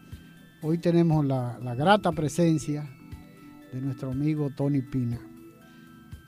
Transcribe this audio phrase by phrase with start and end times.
[0.63, 2.89] Hoy tenemos la, la grata presencia
[3.73, 5.19] de nuestro amigo Tony Pina.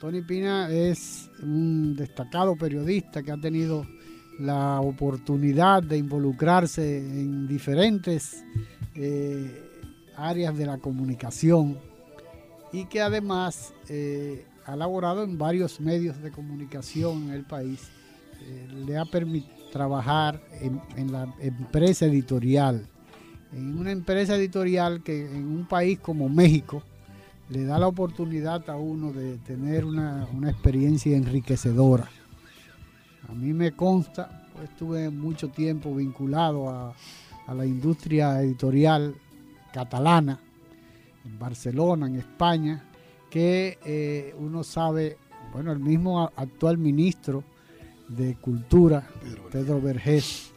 [0.01, 3.87] Tony Pina es un destacado periodista que ha tenido
[4.41, 8.43] la oportunidad de involucrarse en diferentes
[8.97, 9.63] eh,
[10.17, 11.79] áreas de la comunicación
[12.73, 17.91] y que además eh, ha laborado en varios medios de comunicación en el país.
[18.41, 22.87] Eh, le ha permitido trabajar en, la empresa editorial,
[23.53, 26.83] en una empresa editorial que en un país como México,
[27.49, 32.09] le da la oportunidad a uno de tener una, una experiencia enriquecedora.
[33.29, 36.95] A mí me consta, pues estuve mucho tiempo vinculado a,
[37.47, 39.15] a la industria editorial
[39.73, 40.39] catalana,
[41.25, 42.85] en Barcelona, en España,
[43.33, 45.17] que eh, uno sabe,
[45.55, 47.43] bueno, el mismo actual ministro
[48.07, 50.53] de Cultura, Pedro, Pedro Vergés,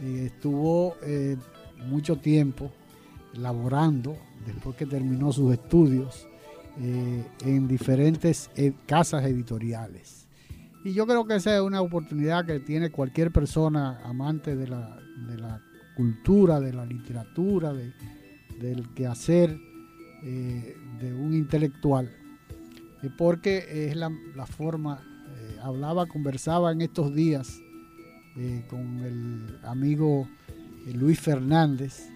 [0.00, 1.36] eh, estuvo eh,
[1.86, 2.72] mucho tiempo
[3.34, 6.26] laborando después que terminó sus estudios
[6.78, 8.50] en diferentes
[8.84, 10.26] casas editoriales.
[10.84, 15.00] Y yo creo que esa es una oportunidad que tiene cualquier persona amante de la,
[15.26, 15.62] de la
[15.96, 17.94] cultura, de la literatura, de,
[18.60, 19.58] del quehacer
[20.22, 22.10] eh, de un intelectual,
[23.02, 24.10] eh, porque es la,
[24.46, 25.00] forma,
[25.36, 27.60] eh, hablaba, conversaba en estos días
[28.68, 30.28] con el amigo
[30.92, 32.10] Luis Fernández,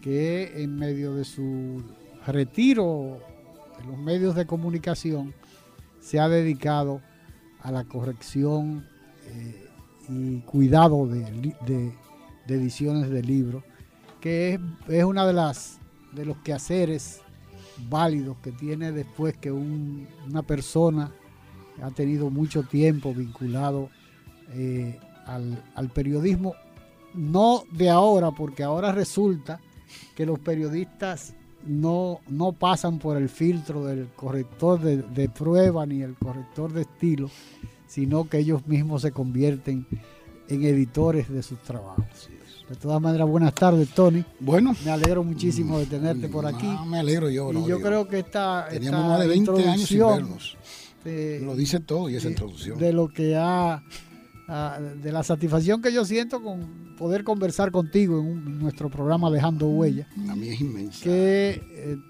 [0.00, 1.82] que en medio de su
[2.24, 3.18] retiro
[3.78, 5.34] de los medios de comunicación
[6.00, 7.00] se ha dedicado
[7.62, 8.86] a la corrección
[9.26, 9.68] eh,
[10.08, 11.20] y cuidado de,
[11.66, 11.92] de,
[12.46, 13.64] de, ediciones de libros,
[14.20, 15.78] que es, es, una de las
[16.12, 17.22] de los quehaceres
[17.88, 21.12] válidos que tiene después que un, una persona
[21.82, 23.90] ha tenido mucho tiempo vinculado
[24.52, 26.54] eh, al, periodismo,
[27.14, 29.60] no de ahora, porque ahora resulta
[30.14, 31.34] que los periodistas
[31.66, 37.28] no, no pasan por el filtro del corrector de, prueba ni el corrector de estilo,
[37.88, 39.86] sino que ellos mismos se convierten
[40.48, 42.30] en editores de sus trabajos.
[42.68, 44.24] De todas maneras, buenas tardes, Tony.
[44.40, 46.66] Bueno, me alegro muchísimo de tenerte por aquí.
[46.66, 47.50] No, me alegro yo.
[47.52, 50.56] Y no, yo digo, creo que esta, teníamos esta más de 20 años sin vernos.
[51.04, 52.76] de- Lo dice todo y esa de- introducción.
[52.78, 53.84] de lo que ha
[54.48, 58.88] ah, de la satisfacción que yo siento con poder conversar contigo en, un- en nuestro
[58.90, 61.04] programa Dejando Huella, A mí es inmensa.
[61.04, 61.60] que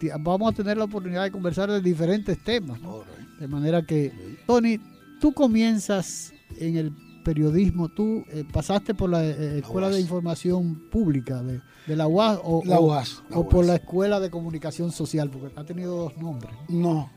[0.01, 2.81] eh, vamos a tener la oportunidad de conversar de diferentes temas.
[2.81, 3.03] ¿no?
[3.39, 4.11] De manera que,
[4.47, 4.79] Tony,
[5.21, 6.93] tú comienzas en el
[7.31, 10.01] periodismo, tú eh, pasaste por la eh, Escuela de.
[10.01, 13.25] Información Pública de, de la UAS o, La o- UAS.
[13.29, 16.55] la o por la Escuela de Comunicación Social, porque ha tenido dos nombres.
[16.69, 17.11] No.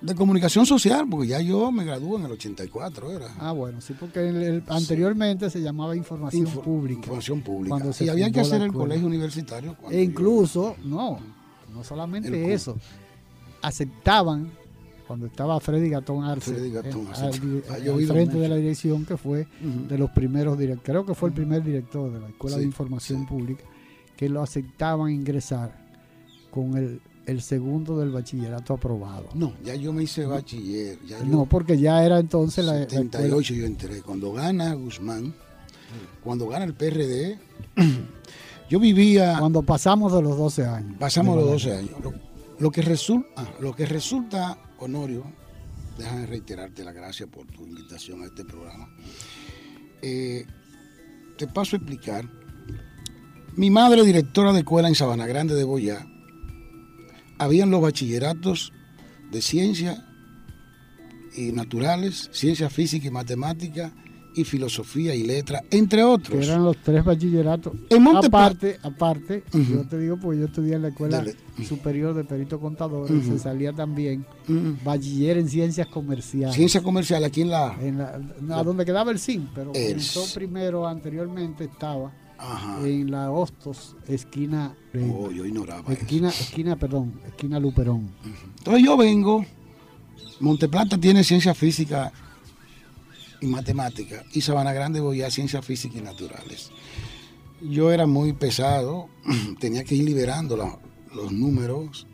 [0.00, 3.26] De comunicación social, porque ya yo me gradué en el 84, era.
[3.38, 7.00] Ah, bueno, sí, porque el- el- anteriormente se llamaba Información Info- Pública.
[7.00, 7.70] Información pública.
[7.76, 9.76] Cuando se Y había que hacer el colegio universitario.
[9.90, 11.18] E yo- incluso, no,
[11.74, 12.76] no solamente eso,
[13.60, 14.50] aceptaban,
[15.12, 17.24] cuando estaba Freddy Gatón Arce, Freddy Gatón eh, Arce.
[17.26, 17.34] al,
[18.06, 18.38] frente mucho.
[18.38, 22.10] de la dirección, que fue de los primeros directores, creo que fue el primer director
[22.10, 23.26] de la Escuela de Información sí.
[23.26, 23.62] Pública,
[24.16, 25.70] que lo aceptaban ingresar
[26.50, 29.28] con el, el segundo del bachillerato aprobado.
[29.34, 30.98] No, ya yo me hice bachiller.
[31.06, 34.00] Ya yo, No, porque ya era entonces la, la escuela- 78 yo entré.
[34.00, 35.34] Cuando gana Guzmán,
[36.24, 37.38] cuando gana el PRD,
[38.70, 39.36] yo vivía...
[39.38, 40.96] cuando pasamos de los 12 años.
[40.98, 41.82] Pasamos De los verdad.
[41.82, 42.14] 12 años.
[42.58, 45.24] Lo, que resulta, lo que resulta, Honorio,
[45.98, 48.88] déjame reiterarte la gracia por tu invitación a este programa.
[50.00, 50.46] Eh,
[51.36, 52.28] te paso a explicar.
[53.54, 56.06] Mi madre, directora de escuela en Sabana Grande de Boyá,
[57.38, 58.72] habían los bachilleratos
[59.30, 60.06] de ciencia
[61.34, 63.92] y naturales, ciencia física y matemática,
[64.34, 66.46] y filosofía y letra, entre que otros.
[66.46, 67.72] eran los tres bachilleratos.
[67.90, 71.36] En Monte aparte, aparte, yo te digo, pues yo estudié en la escuela Dale.
[71.68, 73.22] superior de perito contador, Ujú.
[73.32, 74.24] se salía también
[74.84, 76.54] bachiller en ciencias comerciales.
[76.56, 77.76] Ciencia comercial aquí en la...
[77.80, 82.86] En la, no, a donde quedaba el CIN, pero comenzó primero, anteriormente estaba Ajá.
[82.86, 84.74] en la Hostos, esquina,
[85.14, 86.42] Oh, yo ignoraba esquina, eso.
[86.42, 88.10] esquina, perdón, esquina Luperón.
[88.58, 89.44] Entonces yo vengo
[90.40, 92.12] Monteplata tiene ciencia física
[93.42, 96.70] y matemática y Sabana Grande Boyá ciencia física y naturales.
[97.60, 99.08] Yo era muy pesado,
[99.60, 100.56] tenía que ir liberando
[101.12, 102.06] los números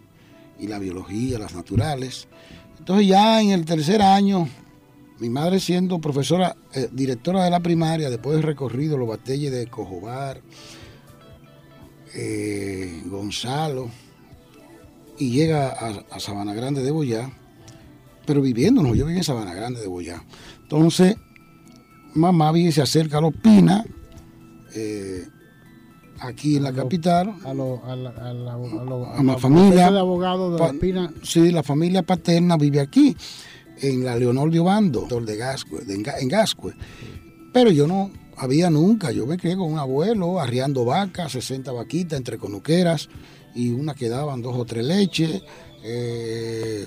[0.58, 2.28] y la biología, las naturales.
[2.78, 4.48] Entonces ya en el tercer año,
[5.18, 9.66] mi madre siendo profesora, eh, directora de la primaria, después de recorrido los batalles de
[9.66, 10.40] Cojobar,
[12.14, 13.90] eh, Gonzalo,
[15.18, 17.30] y llega a, Sabana Grande de Boyá,
[18.24, 20.22] pero viviéndonos, yo viví en Sabana Grande de Boyá.
[20.70, 21.16] Entonces,
[22.12, 23.86] mamá viene, se acerca a los Pinas,
[24.74, 25.26] eh,
[26.20, 27.34] aquí en la capital.
[27.42, 29.90] A, la, familia.
[29.90, 31.10] de abogados de Pina.
[31.22, 33.16] Sí, la familia paterna vive aquí,
[33.80, 36.74] en la Leonor de Obando, de Gascue, en Gascue.
[37.50, 42.18] Pero yo no había nunca, yo me crié con un abuelo arriando vacas, 60 vaquitas
[42.18, 43.08] entre conuqueras
[43.54, 45.42] y una que daban dos o tres leches,
[45.82, 46.86] eh,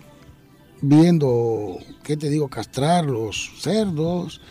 [0.81, 4.41] viendo, ¿qué te digo?, castrar los cerdos,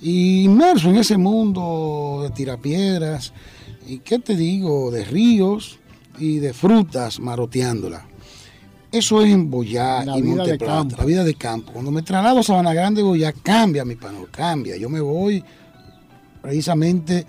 [0.00, 3.32] y inmerso en ese mundo de tirapiedras,
[3.86, 5.78] y qué te digo, de ríos
[6.18, 8.06] y de frutas maroteándola.
[8.92, 11.72] Eso es en Boyá y Monteplata, la vida de campo.
[11.72, 14.76] Cuando me traslado a Sabana Grande, Boyá cambia mi panel, cambia.
[14.76, 15.44] Yo me voy
[16.42, 17.24] precisamente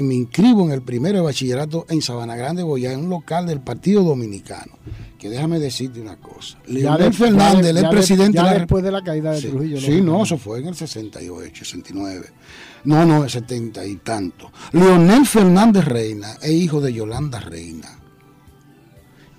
[0.00, 3.60] me inscribo en el primero de bachillerato en Sabana Grande, Boyá, en un local del
[3.60, 4.72] Partido Dominicano.
[5.18, 6.58] Que déjame decirte una cosa.
[6.66, 8.38] Leonel Fernández, el presidente.
[8.38, 9.80] Ya después de la caída de Trujillo.
[9.80, 12.26] Sí, no, eso fue en el 68, 69.
[12.84, 14.50] No, no, el 70 y tanto.
[14.72, 17.98] Leonel Fernández Reina es hijo de Yolanda Reina.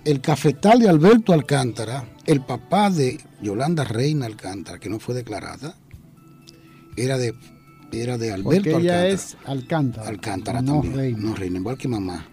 [0.06, 5.75] El cafetal de Alberto Alcántara, el papá de Yolanda Reina Alcántara, que no fue declarada,
[6.96, 7.34] era de
[8.01, 10.07] era de Alberto Porque ella es Alcántara.
[10.07, 10.95] Alcántara no también.
[10.95, 11.19] Reina.
[11.19, 12.25] No reina, igual que mamá.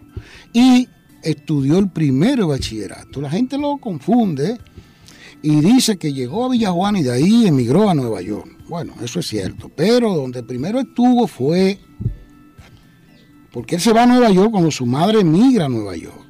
[0.52, 0.88] Y
[1.22, 3.20] estudió el primero bachillerato.
[3.20, 4.58] La gente lo confunde
[5.42, 8.48] y dice que llegó a Villajuana y de ahí emigró a Nueva York.
[8.68, 9.70] Bueno, eso es cierto.
[9.74, 11.78] Pero donde primero estuvo fue
[13.52, 16.26] porque él se va a Nueva York cuando su madre emigra a Nueva York.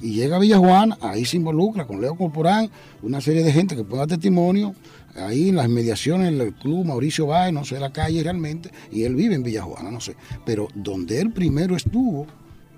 [0.00, 2.70] Y llega a Villajuana, ahí se involucra con Leo Corporán,
[3.02, 4.74] una serie de gente que puede dar testimonio
[5.20, 9.14] ahí en las mediaciones del club Mauricio Báez, no sé la calle realmente, y él
[9.14, 10.16] vive en Villajuana, no sé.
[10.44, 12.26] Pero donde él primero estuvo,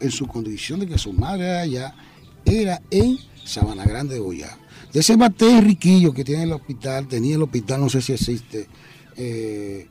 [0.03, 1.95] en su condición de que su madre era allá,
[2.45, 4.59] era en Sabana Grande de.
[4.93, 8.67] De ese bate riquillo que tiene el hospital, tenía el hospital, no sé si existe,
[9.17, 9.87] eh,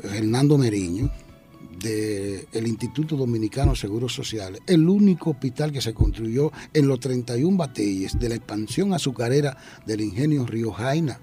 [0.00, 1.10] Fernando Meriño,
[1.78, 7.56] del Instituto Dominicano de Seguros Sociales, el único hospital que se construyó en los 31
[7.56, 11.20] batalles de la expansión azucarera del ingenio Río Jaina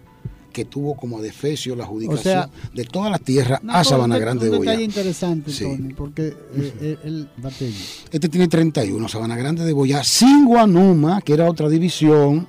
[0.59, 4.59] que tuvo como defecio la adjudicación de todas las tierras a Sabana Grande de Boyá.
[4.59, 7.29] Un detalle interesante, Tony, porque eh, eh, el,
[8.11, 12.45] Este tiene 31, Sabana Grande de Boyá, sin Guanuma, que era otra división,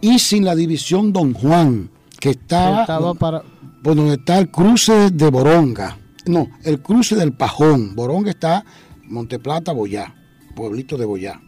[0.00, 3.42] y sin la división Don Juan, que estaba, estaba para...
[3.82, 5.98] por donde está el cruce de Boronga.
[6.24, 7.94] No, el cruce del Pajón.
[7.94, 8.64] Boronga está
[9.04, 10.14] Monteplata, Boyá,
[10.56, 11.38] pueblito de Boyá.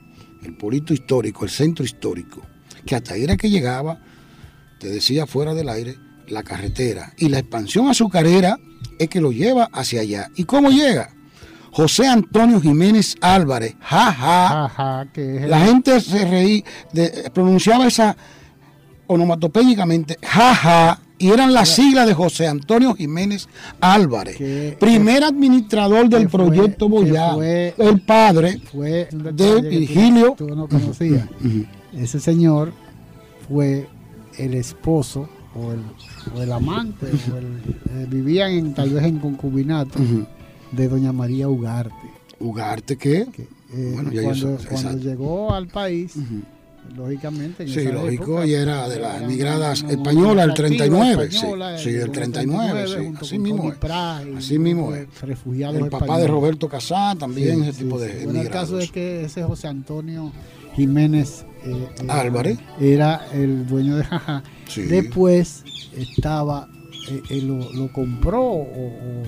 [0.42, 2.42] El pueblito histórico, el centro histórico.
[2.84, 4.11] Que hasta ahí era que llegaba
[4.82, 5.94] te decía fuera del aire,
[6.26, 7.12] la carretera.
[7.16, 8.58] Y la expansión azucarera
[8.98, 10.28] es que lo lleva hacia allá.
[10.34, 11.14] ¿Y cómo llega?
[11.70, 14.68] José Antonio Jiménez Álvarez, jaja.
[14.68, 15.08] Ja,
[15.46, 16.64] la gente se reí,
[17.32, 18.16] pronunciaba esa
[19.06, 23.48] onomatopédicamente, jaja, y eran las siglas de José Antonio Jiménez
[23.80, 24.36] Álvarez,
[24.80, 30.34] primer administrador del proyecto Boyá, el padre fue de Virgilio.
[30.36, 31.28] Tú, no conocías.
[31.92, 32.72] Ese señor
[33.48, 33.86] fue
[34.38, 39.98] el esposo o el, amante, eh, vivían en, tal vez en concubinato
[40.70, 41.94] de doña María Ugarte.
[42.40, 43.26] ¿Ugarte qué?
[43.74, 46.14] Eh, cuando, llegó al país,
[46.96, 47.68] lógicamente.
[47.68, 51.30] sí, lógico, y era de las emigradas españolas del 39.
[51.78, 53.72] sí, del 39, sí, así mismo
[54.36, 55.06] Así mismo es.
[55.22, 59.42] El papá de Roberto Casá también, ese tipo de bueno, el caso es que ese
[59.42, 60.32] José Antonio
[60.74, 64.42] Jiménez eh, Álvarez era el dueño de Jaja.
[64.76, 65.64] Después
[65.96, 66.68] estaba,
[67.30, 69.22] eh, lo, compró o,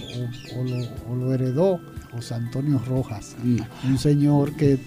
[1.16, 1.80] lo, heredó
[2.12, 3.36] José Antonio Rojas,
[3.84, 4.78] un señor que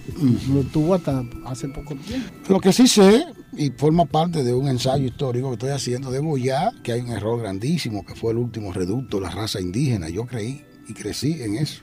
[0.52, 2.28] lo tuvo hasta hace poco tiempo.
[2.48, 3.24] Lo que sí sé,
[3.56, 7.08] y forma parte de un ensayo histórico que estoy haciendo de Boyá, que hay un
[7.08, 10.08] error grandísimo, que fue el último reducto, la raza indígena.
[10.08, 11.82] Yo creí y crecí en eso.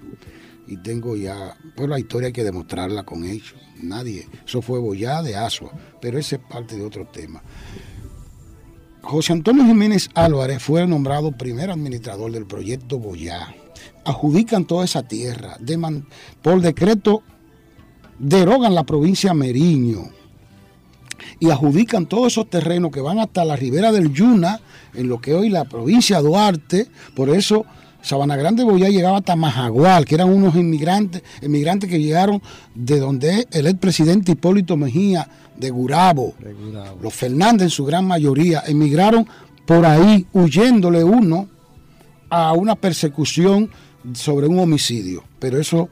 [0.68, 4.28] Y tengo ya, pues la historia hay que demostrarla con hechos nadie.
[4.46, 7.42] Eso fue Boyá de Asua, pero ese es parte de otro tema.
[9.02, 13.54] José Antonio Jiménez Álvarez fue nombrado primer administrador del proyecto Boyá.
[14.04, 15.58] Adjudican toda esa tierra.
[16.42, 17.22] por decreto
[18.18, 20.10] derogan la provincia Meriño.
[21.40, 24.62] y adjudican todos esos terrenos que van hasta la ribera del Yuna,
[24.94, 27.66] en lo que hoy la provincia Duarte, por eso
[28.06, 32.40] Sabana Grande Boyá llegaba hasta Majagual, que eran unos inmigrantes, inmigrantes que llegaron
[32.76, 38.06] de donde el expresidente Hipólito Mejía de Gurabo, de Gurabo, los Fernández en su gran
[38.06, 39.28] mayoría, emigraron
[39.66, 41.48] por ahí huyéndole uno
[42.30, 43.72] a una persecución
[44.14, 45.24] sobre un homicidio.
[45.40, 45.90] Pero eso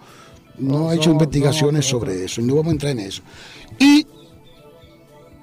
[0.59, 3.23] no, ha hecho investigaciones sobre eso, y no vamos a entrar en eso.
[3.79, 4.05] Y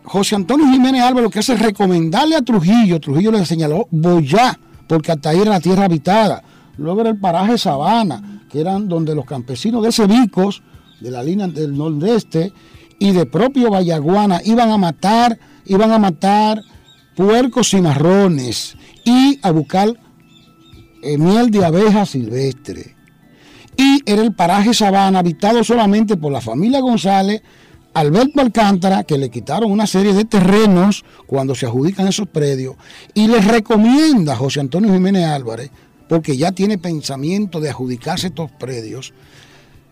[0.04, 4.56] José Antonio Jiménez Álvarez lo que hace es recomendarle a Trujillo, Trujillo le señaló Boyá,
[4.86, 6.44] porque hasta ahí era la tierra habitada.
[6.80, 10.62] Luego era el paraje Sabana, que eran donde los campesinos de Cebicos,
[10.98, 12.54] de la línea del nordeste,
[12.98, 16.62] y de propio Vallaguana iban a matar, iban a matar
[17.14, 19.92] puercos y marrones y a buscar
[21.02, 22.96] eh, miel de abeja silvestre.
[23.76, 27.42] Y era el paraje Sabana, habitado solamente por la familia González,
[27.92, 32.76] Alberto Alcántara, que le quitaron una serie de terrenos cuando se adjudican esos predios,
[33.12, 35.70] y les recomienda a José Antonio Jiménez Álvarez,
[36.10, 39.14] porque ya tiene pensamiento de adjudicarse estos predios,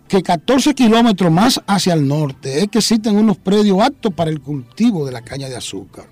[0.09, 4.41] que 14 kilómetros más hacia el norte es que existen unos predios aptos para el
[4.41, 6.07] cultivo de la caña de azúcar.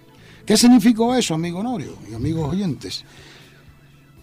[0.47, 3.05] ¿Qué significó eso, amigo Norio y amigos oyentes?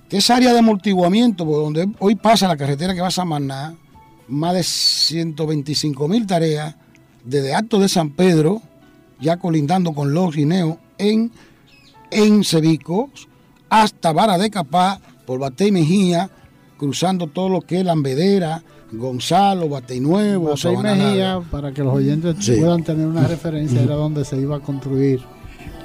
[0.08, 3.76] Que esa área de amortiguamiento, por donde hoy pasa la carretera que va a Samaná,
[4.30, 6.76] más de 125 mil tareas,
[7.26, 8.62] desde Alto de San Pedro,
[9.20, 11.30] ya colindando con Los Guineos, en,
[12.10, 12.42] en
[13.70, 16.30] hasta Vara de Capá, por Batey Mejía,
[16.78, 22.36] cruzando todo lo que es Lambedera, Gonzalo, Batey Nuevo, Batey Mejía, para que los oyentes
[22.60, 25.22] puedan tener una referencia, era donde se iba a construir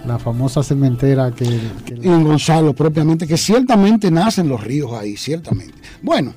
[0.07, 5.75] la famosa cementera que, Y en Gonzalo propiamente, que ciertamente nacen los ríos ahí, ciertamente.
[6.03, 6.35] Bueno,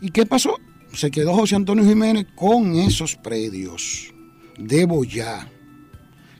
[0.00, 0.56] ¿y qué pasó?
[0.92, 4.12] se quedó José Antonio Jiménez con esos predios
[4.58, 5.48] de Boyá,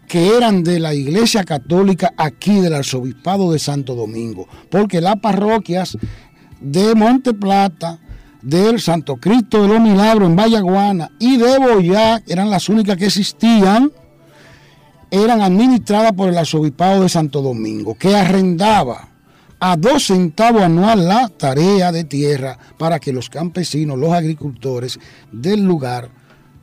[0.09, 5.97] que eran de la Iglesia Católica aquí del Arzobispado de Santo Domingo, porque las parroquias
[6.61, 8.01] de Monte Plata,
[8.43, 13.07] del Santo Cristo de los Milagros en Vallaguana y de Boyá, eran las únicas que
[13.07, 13.93] existían,
[15.11, 19.11] eran administradas por el Arzobispado de Santo Domingo, que arrendaba
[19.61, 24.99] a dos centavos anual la tarea de tierra para que los campesinos, los agricultores
[25.33, 26.11] del lugar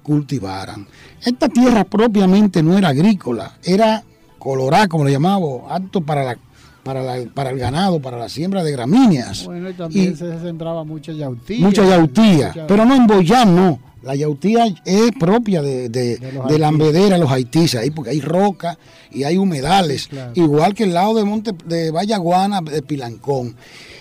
[0.05, 0.87] cultivaran.
[1.23, 4.03] Esta tierra propiamente no era agrícola, era
[4.37, 6.37] colorada, como le llamamos, apto para la
[6.83, 7.01] para,
[7.33, 9.45] para el ganado, para la siembra de gramíneas.
[9.45, 11.65] Bueno, y también se sembraba mucha yautía.
[11.65, 13.79] Mucha yautía, pero no en Boyán, no.
[14.03, 18.77] La yautía es propia de, de, de, la ambedera, los haitíes, ahí porque hay roca
[19.11, 23.55] y hay humedales, igual que el lado de Monte de Vallaguana, de Pilancón.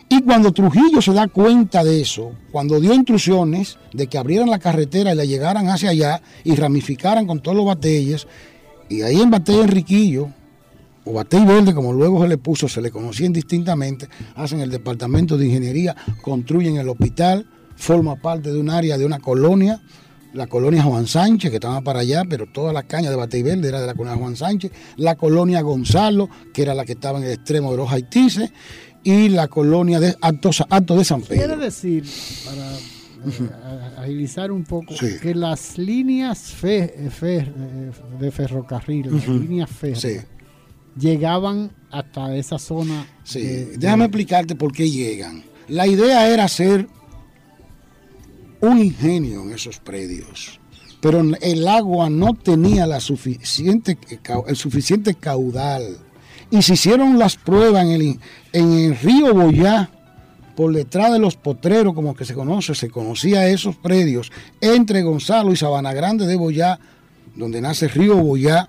[0.09, 4.59] Y cuando Trujillo se da cuenta de eso, cuando dio instrucciones de que abrieran la
[4.59, 8.27] carretera y la llegaran hacia allá y ramificaran con todos los batalles,
[8.89, 10.29] y ahí en Batey Enriquillo,
[11.05, 15.37] o Batey Verde, como luego se le puso, se le conocía indistintamente, hacen el departamento
[15.37, 17.47] de ingeniería, construyen el hospital,
[17.77, 19.81] forma parte de un área de una colonia,
[20.35, 23.69] la colonia Juan Sánchez, que estaba para allá, pero toda la caña de Batey Verde
[23.69, 27.25] era de la colonia Juan Sánchez, la colonia Gonzalo, que era la que estaba en
[27.25, 28.51] el extremo de los haitises,
[29.03, 30.51] y la colonia de Alto,
[30.97, 31.47] de San Pedro.
[31.47, 32.05] Quiere decir,
[32.45, 37.51] para eh, agilizar un poco, que las líneas fe, eh,
[38.19, 40.27] de ferrocarril, las líneas férreas,
[40.99, 43.07] llegaban hasta esa zona.
[43.23, 45.45] Sí, déjame explicarte por qué llegan.
[45.69, 46.87] La idea era hacer
[48.69, 50.61] un ingenio en esos predios,
[51.01, 53.99] pero el agua no tenía la suficiente,
[54.47, 55.99] el suficiente caudal.
[56.51, 58.21] Y se hicieron las pruebas en el,
[58.53, 59.91] en el río Boyá,
[60.55, 64.31] por detrás de los potreros, como que se conoce, se conocía esos predios,
[64.61, 66.79] entre Gonzalo y Sabana Grande de Boyá,
[67.35, 68.69] donde nace Río Boyá,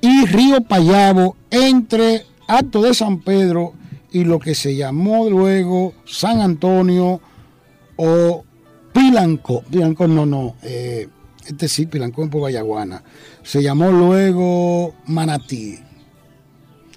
[0.00, 3.74] y Río Payabo, entre Alto de San Pedro
[4.12, 7.20] y lo que se llamó luego San Antonio
[7.96, 8.45] o
[8.96, 11.06] Pilanco, Pilanco no, no, eh,
[11.46, 13.02] este sí, Pilanco en Vallaguana.
[13.42, 15.78] Se llamó luego Manatí,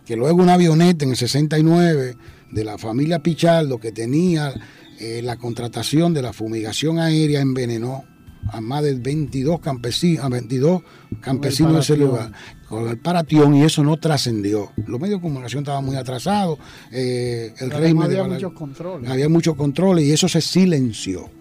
[0.05, 2.15] que luego una avioneta en el 69
[2.51, 4.53] de la familia Pichardo que tenía
[4.97, 8.05] eh, la contratación de la fumigación aérea envenenó
[8.47, 10.81] a más de 22 campesinos, a 22
[11.19, 12.31] campesinos de ese lugar
[12.69, 14.71] con el paratión y eso no trascendió.
[14.87, 16.59] Los medios de comunicación estaban muy atrasados,
[16.93, 19.11] eh, el régimen había muchos controles.
[19.11, 21.38] Había muchos controles y eso se silenció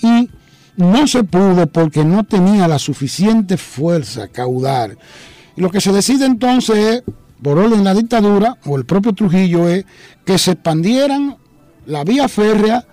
[0.00, 0.30] y
[0.76, 4.98] no se pudo porque no tenía la suficiente fuerza caudal.
[5.56, 7.02] Y lo que se decide entonces,
[7.42, 9.84] por orden de la dictadura o el propio Trujillo, es
[10.24, 11.36] que se expandieran
[11.86, 12.84] la vía férrea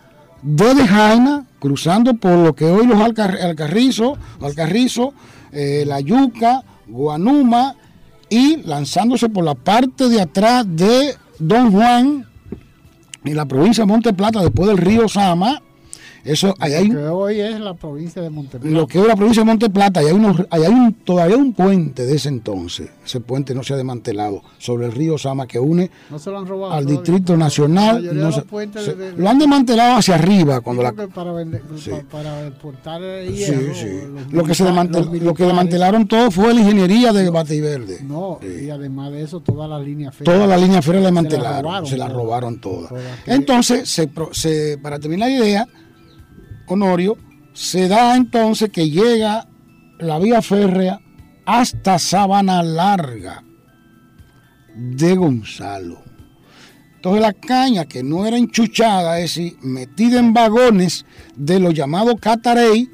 [0.41, 5.13] desde Jaina, cruzando por lo que hoy los Alcarrizo, Alcarrizo,
[5.51, 7.75] eh, La Yuca, Guanuma
[8.29, 12.25] y lanzándose por la parte de atrás de Don Juan,
[13.23, 15.61] en la provincia de Monte Plata, después del río Sama,
[16.31, 18.74] eso, ahí hay, que hoy es la provincia de Monteplata.
[18.75, 21.38] lo que es la provincia de Monte Plata, ahí hay, unos, ahí hay un, todavía
[21.38, 22.89] un puente de ese entonces.
[23.05, 26.38] Ese puente no se ha desmantelado sobre el río Sama que une No se lo
[26.39, 26.74] han robado.
[26.74, 27.01] al todavía.
[27.01, 28.15] Distrito Nacional.
[28.15, 28.43] no se-
[28.83, 31.89] se- de- de- lo han desmantelado hacia arriba cuando la, para, vender, Sí.
[31.89, 33.88] pa- para exportar Sí, hierro, sí.
[34.13, 38.00] los Lo que, se desmantel- lo que desmantelaron todo fue la ingeniería de Bativerde.
[38.03, 38.65] No, Sí.
[38.65, 40.33] y además de eso, toda la línea férrea.
[40.36, 42.17] Toda la línea férrea la Se la desmantelaron, robaron se la toda.
[42.17, 42.89] robaron todas.
[42.89, 43.89] Todas que- Entonces,
[44.31, 45.67] se- para terminar la idea,
[46.69, 47.17] Honorio,
[47.53, 49.47] se da entonces que llega
[49.99, 51.01] la vía férrea
[51.45, 53.43] hasta Sabana Larga
[54.75, 56.01] de Gonzalo.
[56.95, 62.15] Entonces la caña que no era enchuchada, es decir, metida en vagones de los llamados
[62.19, 62.89] catarey,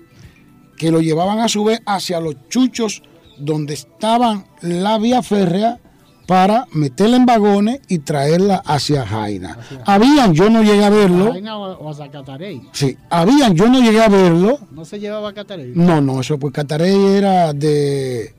[0.78, 3.04] que lo llevaban a su vez hacia los chuchos
[3.38, 5.80] donde estaban la vía férrea
[6.26, 9.58] para meterla en vagones y traerla hacia Jaina.
[9.60, 12.62] Hacia- Habían, yo no llegué a verlo, Jaina o, o a Zacatarey.
[12.72, 15.72] sí, habían, yo no llegué a verlo, No se llevaba a Catarey.
[15.76, 18.34] no, no, eso pues Catarey era de,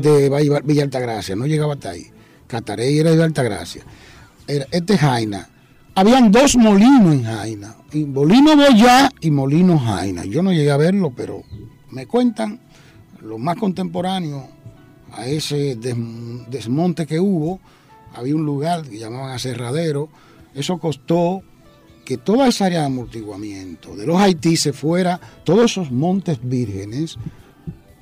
[0.00, 2.06] de Villa Altagracia, no llegaba hasta ahí.
[2.46, 3.82] Catarey era de Villa Altagracia.
[4.46, 5.48] Era, este es Jaina.
[5.94, 10.24] Habían dos molinos en Jaina, y Molino Boyá y Molino Jaina.
[10.24, 11.42] Yo no llegué a verlo, pero
[11.90, 12.60] me cuentan
[13.20, 14.44] los más contemporáneos
[15.12, 15.96] a ese des-
[16.50, 17.60] desmonte que hubo.
[18.14, 20.08] Había un lugar que llamaban aserradero.
[20.54, 21.42] Eso costó
[22.04, 27.16] que toda esa área de amortiguamiento de los Haití se fuera, todos esos montes vírgenes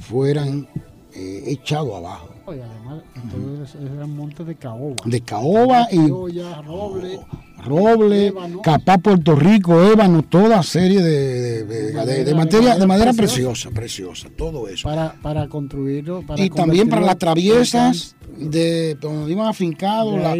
[0.01, 0.69] fueran
[1.15, 2.29] eh, echados abajo.
[2.49, 4.97] Y además, todos eran montes de caoba.
[5.05, 7.21] De caoba y roble.
[7.65, 8.63] Roble, Ébano.
[8.63, 12.87] capá Puerto Rico, ébano, toda serie de, de- de- Madera, de- de de materia, de
[12.87, 13.71] madera preciosa.
[13.71, 14.89] preciosa, todo eso.
[14.89, 16.23] Para, para construirlo.
[16.27, 20.35] Para y también para las traviesas de donde iban afincados, De la-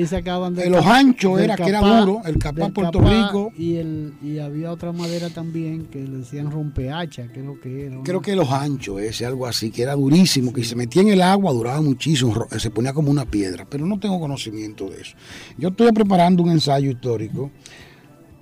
[0.63, 3.53] de los anchos era que era duro, el del Puerto capá Rico.
[3.59, 7.87] Y, el, y había otra madera también que le decían rompehacha, que es lo que
[7.87, 7.97] era.
[7.97, 8.03] ¿no?
[8.03, 11.21] Creo que los anchos, ese, algo así, que era durísimo, que se metía en el
[11.21, 15.17] agua, duraba muchísimo, se ponía como una piedra, pero no tengo conocimiento de eso.
[15.59, 17.51] Yo estoy preparando un ensayo histórico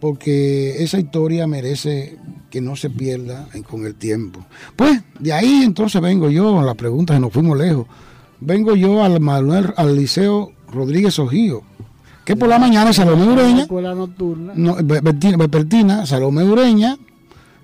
[0.00, 2.16] porque esa historia merece
[2.50, 4.44] que no se pierda con el tiempo.
[4.76, 7.87] Pues de ahí entonces vengo yo, la pregunta, si nos fuimos lejos,
[8.40, 11.62] vengo yo al, Manuel, al Liceo Rodríguez Ojío,
[12.24, 14.52] que por la mañana Salomé Ureña, escuela nocturna.
[14.54, 16.96] no, Be- Bertina, Vespertina, Salomé Ureña,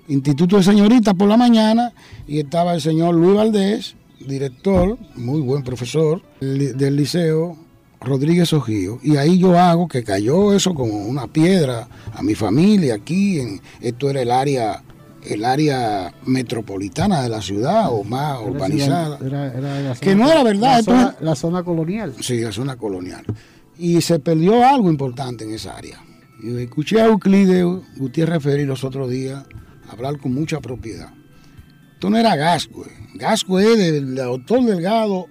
[0.09, 1.93] Instituto de Señoritas por la mañana,
[2.27, 3.95] y estaba el señor Luis Valdés,
[4.27, 7.57] director, muy buen profesor del liceo
[8.01, 8.99] Rodríguez Ojío.
[9.03, 13.61] Y ahí yo hago que cayó eso como una piedra a mi familia aquí, en,
[13.81, 14.81] esto era el área
[15.27, 19.17] el área metropolitana de la ciudad o más Era urbanizada.
[19.25, 22.13] era- era Que no era verdad, La zona, la zona colonial.
[22.21, 23.25] Sí, la zona colonial.
[23.75, 25.99] Y se perdió algo importante en esa área.
[26.43, 27.65] Y escuché a Euclides
[27.97, 29.43] Gutiérrez Ferri los otros días
[29.89, 31.09] hablar con mucha propiedad.
[31.93, 32.85] Esto no era Gascue.
[33.15, 35.25] Gascue es del autor Delgado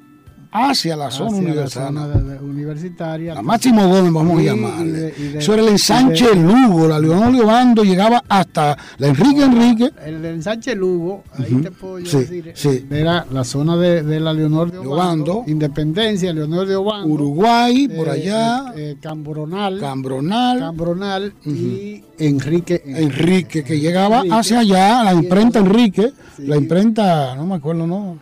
[0.57, 3.35] hacia la zona hacia la universitaria.
[3.35, 4.85] La Máximo Gómez, vamos a llamarle.
[4.89, 8.77] y de- y de- Eso era el de- ensanche Lugo, la Leonor Leobando llegaba hasta
[8.99, 12.87] la Enrique Enrique, El ensanche Lugo, ahí te puedo yo Sí, decir, sí.
[12.89, 14.95] era la zona de, la Leonor de Obando,
[15.33, 15.45] Obando.
[15.51, 22.81] Independencia, Leonor de Obando, Uruguay, eh, por allá, eh, eh, Cambronal, Cambronal, Cambronal y Enrique.
[22.87, 24.35] Enrique, que llegaba Enrique.
[24.37, 26.47] hacia allá, la imprenta Enrique, Sí.
[26.47, 28.19] la imprenta, no me acuerdo, no,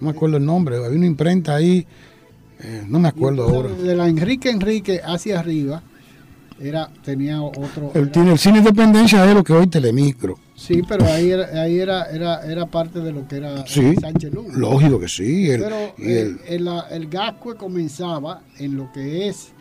[0.00, 1.86] no me acuerdo el nombre, había una imprenta ahí,
[2.62, 3.70] eh, no me acuerdo ahora.
[3.70, 5.82] De la Enrique Enrique hacia arriba,
[6.58, 7.90] era, tenía otro.
[7.94, 10.38] Él era- tiene el cine Independencia es lo que hoy Telemicro.
[10.54, 13.86] sí, pero ahí, era, ahí era, era, era parte de lo que era Sí, el
[13.94, 14.50] ensanche Lugo.
[14.52, 15.48] lógico que sí.
[15.50, 19.52] el- Pero y el- el, el Gascue comenzaba en lo que es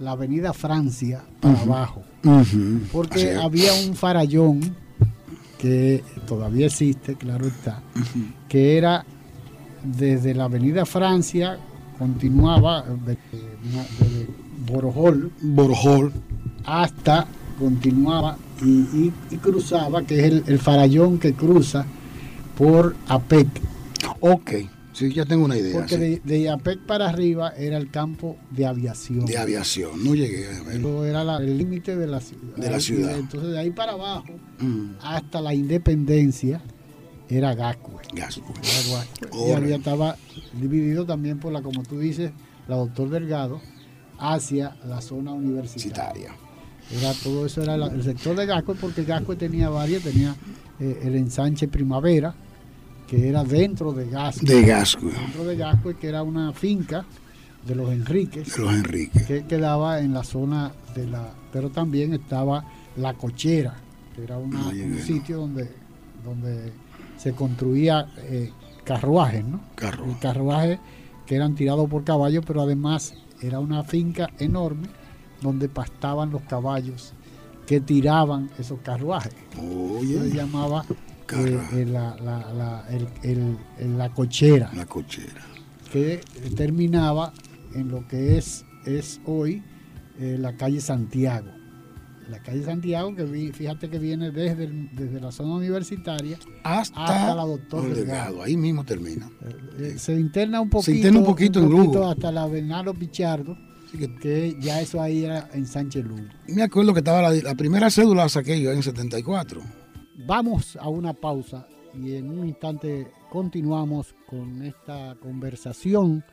[0.00, 2.02] la avenida Francia para abajo.
[2.92, 4.74] Porque había un farallón
[5.58, 7.82] que todavía existe, claro está,
[8.48, 9.04] que era
[9.96, 11.58] desde la avenida Francia,
[11.98, 14.26] continuaba de, de
[14.70, 16.12] Borojol Borjol,
[16.64, 17.26] hasta
[17.58, 21.86] continuaba y, y- y cruzaba, que es el, el farallón que cruza
[22.56, 23.46] por APEC.
[24.20, 24.50] ok,
[24.92, 25.72] sí, ya tengo una idea.
[25.74, 29.26] Porque sí, de, de APEC para arriba era el campo de aviación.
[29.26, 30.88] de aviación, no llegué a verlo.
[30.88, 32.56] Eso era la- el límite de la ciudad.
[32.56, 33.18] De la ciudad.
[33.18, 34.26] Entonces de ahí para abajo
[34.60, 36.60] Mm, hasta la independencia
[37.28, 38.00] era Gascue.
[38.14, 38.54] Gascue.
[38.62, 39.48] Era Gascue.
[39.48, 40.16] Y había estaba
[40.60, 42.32] dividido también por la, como tú dices,
[42.66, 43.60] la doctor Delgado,
[44.18, 46.34] hacia la zona universitaria.
[46.90, 50.34] Era, todo eso era la- el sector de Gascue, porque Gascue tenía varias, tenía
[50.80, 52.34] eh, el ensanche Primavera,
[53.06, 54.46] que era dentro de Gascue.
[54.48, 55.12] De Gascue.
[55.12, 57.04] Dentro de Gascue, que era una finca
[57.66, 58.54] de los Enríquez.
[58.56, 59.26] De los Enríquez.
[59.26, 61.32] Que quedaba en la zona de la.
[61.52, 62.64] Pero también estaba
[62.96, 63.74] La Cochera,
[64.14, 65.70] que era un sitio donde,
[66.24, 66.72] donde
[67.18, 68.50] se construía eh,
[68.84, 69.60] carruajes, ¿no?
[70.20, 70.78] Carruajes
[71.26, 74.88] que eran tirados por caballos, pero además era una finca enorme
[75.42, 77.12] donde pastaban los caballos
[77.66, 79.34] que tiraban esos carruajes.
[79.54, 80.86] Se llamaba
[81.36, 82.16] eh, eh, la,
[83.78, 84.70] la, cochera.
[84.74, 85.42] La cochera.
[85.92, 86.22] Que
[86.56, 87.34] terminaba
[87.74, 89.62] en lo que es, es hoy
[90.18, 91.50] eh, la calle Santiago.
[92.28, 97.94] La calle Santiago, que fíjate que viene desde, desde la zona universitaria hasta, la doctor
[97.94, 98.42] Delgado.
[98.42, 99.30] Ahí mismo termina.
[99.96, 103.56] se interna un poquito, se interna un poquito, un poquito hasta la Bernardo Pichardo
[104.20, 106.22] que, ya eso ahí era en Sánchez Lugo.
[106.48, 109.62] Me acuerdo que estaba la, primera cédula la saqué yo en 74.
[110.26, 116.24] Vamos a una pausa y en un instante continuamos con esta conversación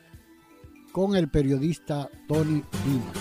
[0.92, 3.12] con el periodista Tony Lima.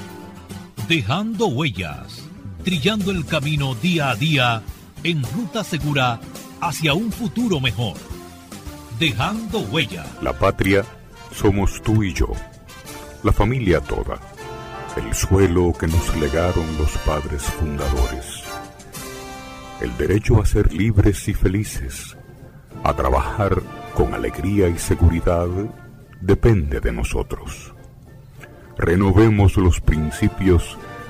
[0.88, 2.24] Dejando huellas,
[2.66, 4.62] trillando el camino día a día
[5.04, 6.20] en ruta segura
[6.60, 7.96] hacia un futuro mejor.
[9.00, 10.08] Dejando huellas.
[10.22, 10.84] La patria
[11.32, 12.34] somos tú y yo
[13.26, 14.20] la familia toda,
[14.98, 18.44] el suelo que nos legaron los padres fundadores,
[19.82, 22.16] el derecho a ser libres y felices,
[22.84, 23.64] a trabajar
[23.96, 25.48] con alegría y seguridad,
[26.22, 27.74] depende de nosotros.
[28.78, 30.78] Renovemos los principios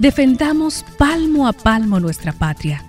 [0.00, 2.82] Defendamos palmo a palmo nuestra patria,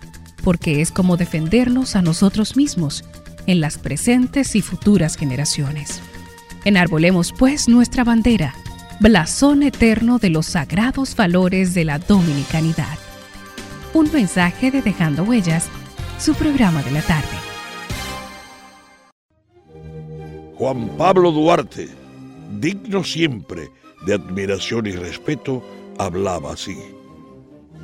[0.46, 3.04] porque es como defendernos a nosotros mismos
[3.48, 6.02] en las presentes y futuras generaciones.
[6.64, 8.56] Enarbolemos pues nuestra bandera
[9.02, 12.98] blasón eterno de los sagrados valores de la dominicanidad.
[13.94, 15.68] Un mensaje de Dejando Huellas,
[16.18, 17.28] su programa de la tarde.
[20.56, 21.90] Juan Pablo Duarte,
[22.58, 23.70] digno siempre
[24.06, 25.62] de admiración y respeto,
[25.98, 26.78] hablaba así.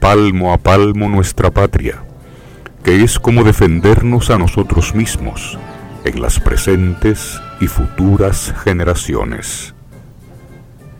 [0.00, 2.02] palmo a palmo nuestra patria,
[2.82, 5.58] que es como defendernos a nosotros mismos
[6.04, 9.74] en las presentes y futuras generaciones.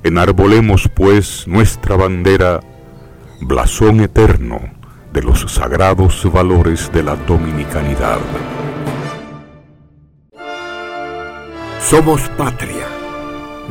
[0.04, 2.60] Enarbolemos pues nuestra bandera,
[3.40, 4.60] blasón eterno
[5.12, 8.18] de los sagrados valores de la dominicanidad.
[11.80, 12.86] Somos patria.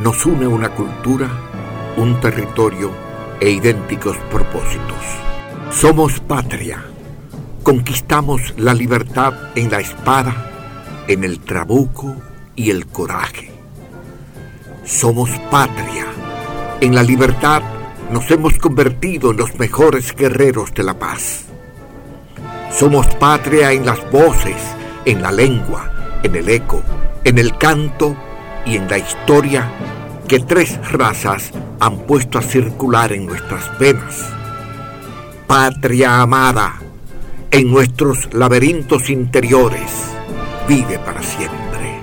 [0.00, 1.28] Nos une una cultura,
[1.96, 3.09] un territorio
[3.40, 5.02] e idénticos propósitos.
[5.70, 6.84] Somos patria.
[7.62, 12.16] Conquistamos la libertad en la espada, en el trabuco
[12.54, 13.50] y el coraje.
[14.84, 16.06] Somos patria.
[16.80, 17.62] En la libertad
[18.10, 21.44] nos hemos convertido en los mejores guerreros de la paz.
[22.70, 24.56] Somos patria en las voces,
[25.04, 26.82] en la lengua, en el eco,
[27.24, 28.16] en el canto
[28.66, 29.70] y en la historia
[30.30, 34.32] que tres razas han puesto a circular en nuestras venas.
[35.48, 36.78] patria amada,
[37.50, 39.90] en nuestros laberintos interiores,
[40.68, 42.00] vive para siempre.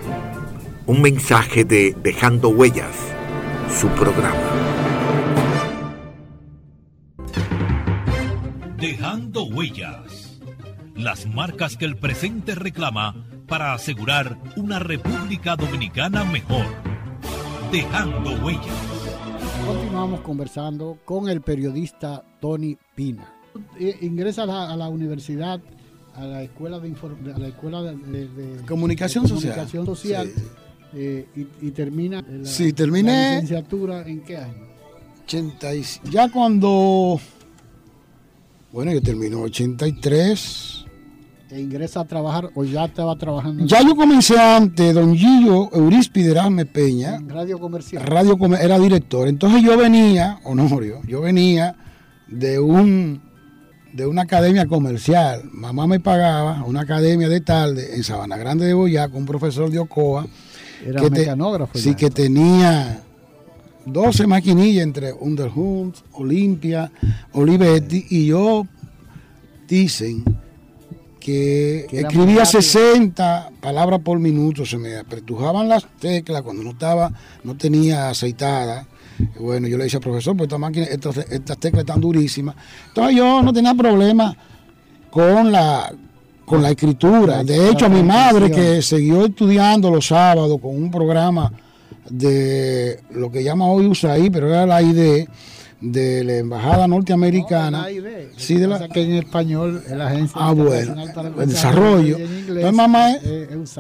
[0.87, 2.97] Un mensaje de Dejando Huellas,
[3.79, 4.51] su programa.
[8.75, 10.41] Dejando Huellas,
[10.95, 13.15] las marcas que el presente reclama
[13.47, 16.96] para asegurar una República Dominicana mejor.
[17.71, 18.65] Dejando Huellas.
[19.65, 23.33] Continuamos conversando con el periodista Tony Pina.
[23.79, 25.59] Eh, Ingresa a la, a la universidad,
[26.15, 29.51] a la escuela de, inform- a la escuela de, de- de- Comunicación de social.
[29.53, 30.43] comunicación social, Sí.
[30.93, 34.67] eh, y, y termina la, Sí, terminé- la licenciatura en qué año?
[35.25, 37.19] 80 y- ya cuando,
[38.71, 40.85] bueno, yo termino 83.
[41.49, 46.31] E ingresa a trabajar o ya estaba trabajando Ya yo comencé antes, don Gillo Euríspide
[46.31, 48.03] Erasme Peña, en radio comercial.
[48.03, 49.27] radio era director.
[49.29, 51.75] Entonces yo venía, Honorio, yo venía
[52.27, 53.21] de un
[53.93, 55.43] de una academia comercial.
[55.53, 59.69] Mamá me pagaba una academia de tarde en Sabana Grande de Boyá con un profesor
[59.71, 60.27] de Ocoa.
[60.85, 61.77] Era que te- mecanógrafo.
[61.77, 61.95] Sí, ya.
[61.95, 63.01] que tenía
[63.85, 66.91] 12 maquinillas entre Underhunt, Olimpia,
[67.31, 68.67] Olivetti, y yo
[69.67, 70.23] dicen
[71.27, 72.61] que, escribía rápido.
[72.61, 77.11] 60 palabras por minuto, se me apretujaban las teclas cuando no estaba,
[77.43, 78.87] no tenía aceitada.
[79.37, 82.55] Bueno, yo le decía, profesor, pues esta máquina, estas, estas teclas están durísimas.
[82.87, 84.37] Entonces yo no tenía problema
[85.09, 85.91] con la
[86.45, 87.43] con la escritura.
[87.43, 91.51] De hecho, a mi madre que siguió estudiando los sábados con un programa
[92.09, 95.27] de lo que llama hoy USAID, pero era la ID
[95.81, 97.87] de la Embajada Norteamericana.
[97.89, 98.07] No.
[98.37, 102.17] Sí, de la- que en español es la Agencia Ah, bueno, para el desarrollo.
[102.17, 103.77] en inglés mamá, es, es.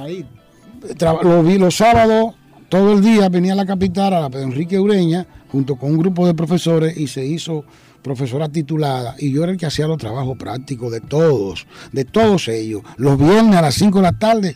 [0.97, 2.35] Tra- lo vi los sábados,
[2.69, 5.97] todo el día venía a la capital, a la Pedro Enrique Ureña, junto con un
[5.97, 7.63] grupo de profesores y se hizo
[8.03, 9.15] profesora titulada.
[9.17, 12.83] Y yo era el que hacía los trabajos prácticos de todos, de todos ellos.
[12.97, 14.55] Los viernes a las 5 de la tarde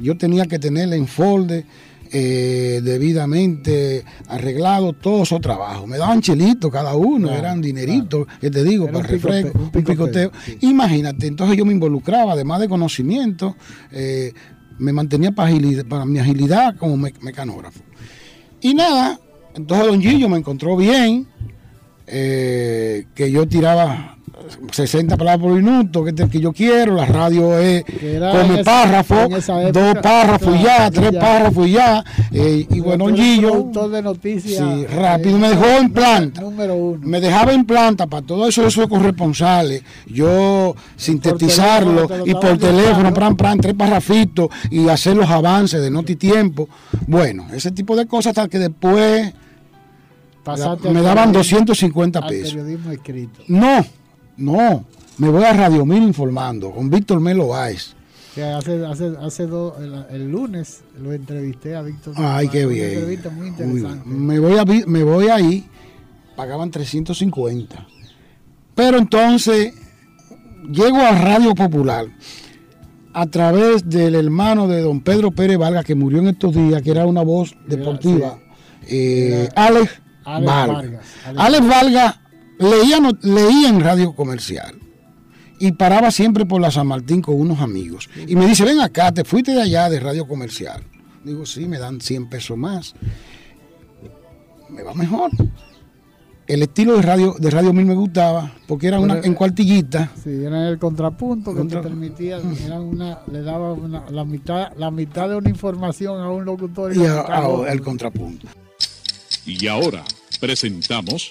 [0.00, 1.64] yo tenía que tener en folder
[2.12, 5.86] eh, debidamente arreglado todos esos trabajos.
[5.88, 9.58] Me daban chelitos cada uno, Claro, eran dineritos, que te digo, Era para un refresco,
[9.58, 10.30] un un picoteo, picoteo.
[10.44, 10.58] sí.
[10.62, 13.56] Imagínate, entonces yo me involucraba, además de conocimiento,
[13.92, 14.32] eh,
[14.78, 17.80] me mantenía para, agilidad- para mi agilidad como me- mecanógrafo.
[18.60, 19.18] Y nada,
[19.54, 21.26] entonces Don Gillo me encontró bien,
[22.06, 24.16] eh, que yo tiraba
[24.72, 29.14] 60 palabras por minuto, que es el que yo quiero, la radio es esa- párrafo,
[29.14, 31.20] época, dos párrafos ya, tres ya.
[31.20, 34.58] párrafos ya, eh, y bueno, eres Gillo, productor de noticias.
[34.58, 36.40] sí, eh, rápido me dejó en planta.
[36.40, 37.00] Número uno.
[37.06, 42.58] Me dejaba en planta para todo eso, eso de corresponsales, yo sintetizarlo teléfono y por
[42.58, 46.68] teléfono, pran, pran, tres parrafitos y hacer los avances de noti tiempo.
[47.06, 49.32] Bueno, ese tipo de cosas hasta que después
[50.46, 52.56] me daban periodismo- 250 al pesos.
[52.92, 53.42] escrito.
[53.48, 53.84] No,
[54.36, 54.84] no,
[55.18, 57.94] me voy a Radio Mil informando con Víctor Melo Báez.
[58.34, 62.14] Que hace, hace, hace dos, el, el lunes lo entrevisté a Víctor.
[62.16, 62.90] Ay, qué bien.
[62.90, 64.08] entrevista muy Muy interesante.
[64.08, 64.26] bien.
[64.26, 65.68] Me voy, a, me voy ahí,
[66.36, 67.86] pagaban 350.
[68.74, 69.74] Pero entonces
[70.70, 72.06] llego a Radio Popular
[73.12, 76.92] a través del hermano de don Pedro Pérez Vargas, que murió en estos días, que
[76.92, 78.38] era una voz deportiva,
[78.86, 80.76] eh, Era Alex, Alex Vargas.
[80.76, 82.19] Vargas, Alex Alex Vargas
[82.60, 84.74] leía, no- leía en Radio Comercial
[85.58, 88.08] y paraba siempre por la San Martín con unos amigos.
[88.28, 90.82] Y me dice, ven acá, te fuiste de allá de Radio Comercial.
[91.24, 92.94] Digo, sí, me dan 100 pesos más.
[94.70, 95.30] Me va mejor.
[96.46, 100.10] El estilo de Radio, de radio Mil me gustaba, porque era una, en cuartillita.
[100.24, 104.72] Sí, era el contrapunto que Contra- te permitía, era una, le daba una- la mitad,
[104.76, 108.48] la mitad de una información a un locutor Y la a- a a- el contrapunto.
[109.46, 110.02] Y ahora
[110.40, 111.30] presentamos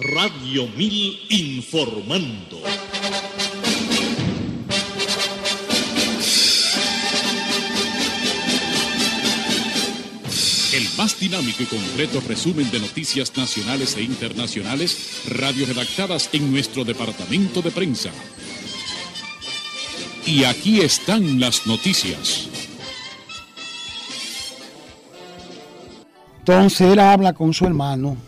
[0.00, 2.62] Radio Mil Informando.
[10.72, 16.84] El más dinámico y completo resumen de noticias nacionales e internacionales, radio redactadas en nuestro
[16.84, 18.10] departamento de prensa.
[20.24, 22.48] Y aquí están las noticias.
[26.38, 28.27] Entonces él habla con su hermano,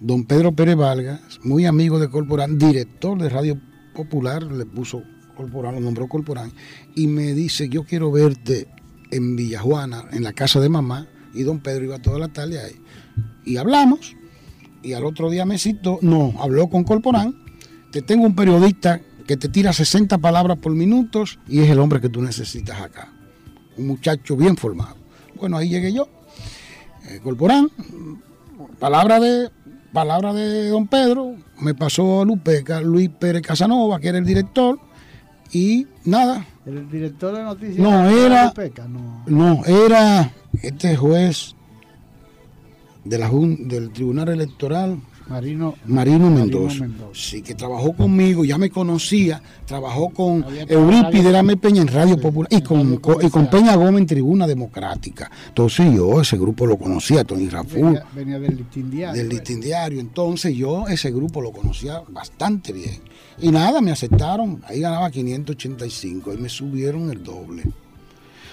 [0.00, 3.60] don Pedro Pérez Vargas, muy amigo de Corporán, director de Radio
[3.94, 5.02] Popular, le puso
[5.36, 6.52] Corporán, lo nombró Corporán,
[6.94, 8.68] y me dice, yo quiero verte
[9.10, 12.80] en Villajuana, en la casa de mamá, y don Pedro iba toda la tarde ahí.
[13.44, 14.16] Y hablamos,
[14.82, 17.34] y al otro día me citó, no, habló con Corporán,
[17.90, 22.00] te tengo un periodista que te tira 60 palabras por minutos y es el hombre
[22.00, 23.12] que tú necesitas acá.
[23.76, 24.96] Un muchacho bien formado.
[25.36, 26.08] Bueno, ahí llegué yo.
[27.08, 27.70] Eh, Corporán,
[28.78, 29.50] palabra de
[29.94, 34.78] palabra de don Pedro, me pasó a Lupeca, Luis Pérez Casanova, que era el director,
[35.52, 36.44] y nada.
[36.66, 37.78] ¿El director de noticias?
[37.78, 38.46] No, era.
[38.46, 38.88] Lupeca?
[38.88, 39.22] No.
[39.26, 41.54] No, era este juez
[43.04, 46.80] de la, del Tribunal Electoral, Marino, Marino Mendoza.
[46.80, 47.10] Marino Mendoza.
[47.14, 52.20] Sí, que trabajó conmigo, ya me conocía, trabajó con Eurípides Rame Peña en Radio Sí,
[52.20, 53.46] Popular y con, y.
[53.46, 55.30] Peña Gómez en Tribuna Democrática.
[55.48, 59.14] Entonces yo ese grupo lo conocía, Tony Raful, Venía, venía del listín diario.
[59.16, 59.38] del pues.
[59.40, 60.00] listín diario.
[60.00, 63.00] Entonces yo ese grupo lo conocía bastante bien.
[63.40, 67.64] Y nada, me aceptaron, ahí ganaba 585 y me subieron el doble.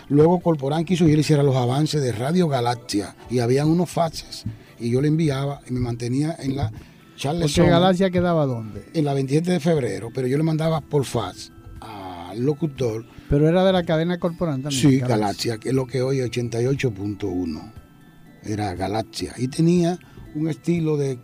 [0.10, 3.90] Luego Corporán quiso que yo le hiciera los avances de Radio Galaxia y habían unos
[3.90, 4.46] faxes
[4.82, 6.72] y yo le enviaba y me mantenía en la
[7.16, 8.86] Charles Porque Galaxia quedaba dónde?
[8.94, 13.64] en la 27 de febrero, pero yo le mandaba por fax al locutor, Pero era
[13.64, 14.82] de la cadena corporal también.
[14.82, 17.72] sí, Galaxia, que es lo que hoy es 88.1,
[18.44, 20.00] era Galaxia, y tenía
[20.36, 21.20] un estilo de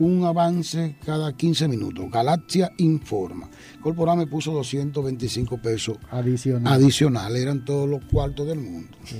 [0.00, 3.48] un avance cada 15 minutos, Galaxia Informa.
[3.82, 6.72] Corporal me puso 225 pesos Adicional.
[6.72, 8.88] adicionales, eran todos los cuartos del mundo.
[9.04, 9.16] Sí,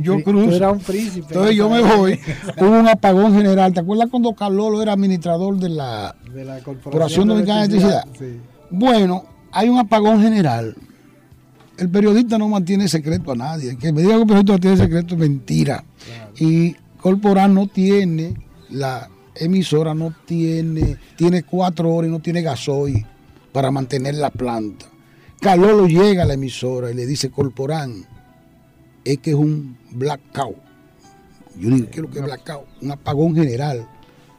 [0.00, 0.48] Yo cruzo.
[0.48, 1.26] tú eras un príncipe.
[1.28, 2.18] Entonces yo me voy,
[2.58, 7.28] hubo un apagón general, ¿te acuerdas cuando Carlolo era administrador de la De la Corporación
[7.28, 8.04] Dominicana de Electricidad.
[8.18, 8.40] Sí.
[8.70, 10.76] Bueno, hay un apagón general.
[11.78, 13.70] El periodista no mantiene secreto a nadie.
[13.70, 15.84] El que me diga que el periodista no tiene secreto es mentira.
[16.38, 18.34] Y Corporal no tiene,
[18.70, 19.08] la
[19.38, 23.04] emisora no tiene, tiene cuatro horas y no tiene gasoil
[23.52, 24.86] para mantener la planta.
[25.40, 28.04] Carlolo llega a la emisora y le dice, Corporán,
[29.04, 30.56] es que es un blackout.
[31.58, 32.66] Yo digo, ¿qué es lo que es blackout?
[32.82, 33.86] Un apagón general.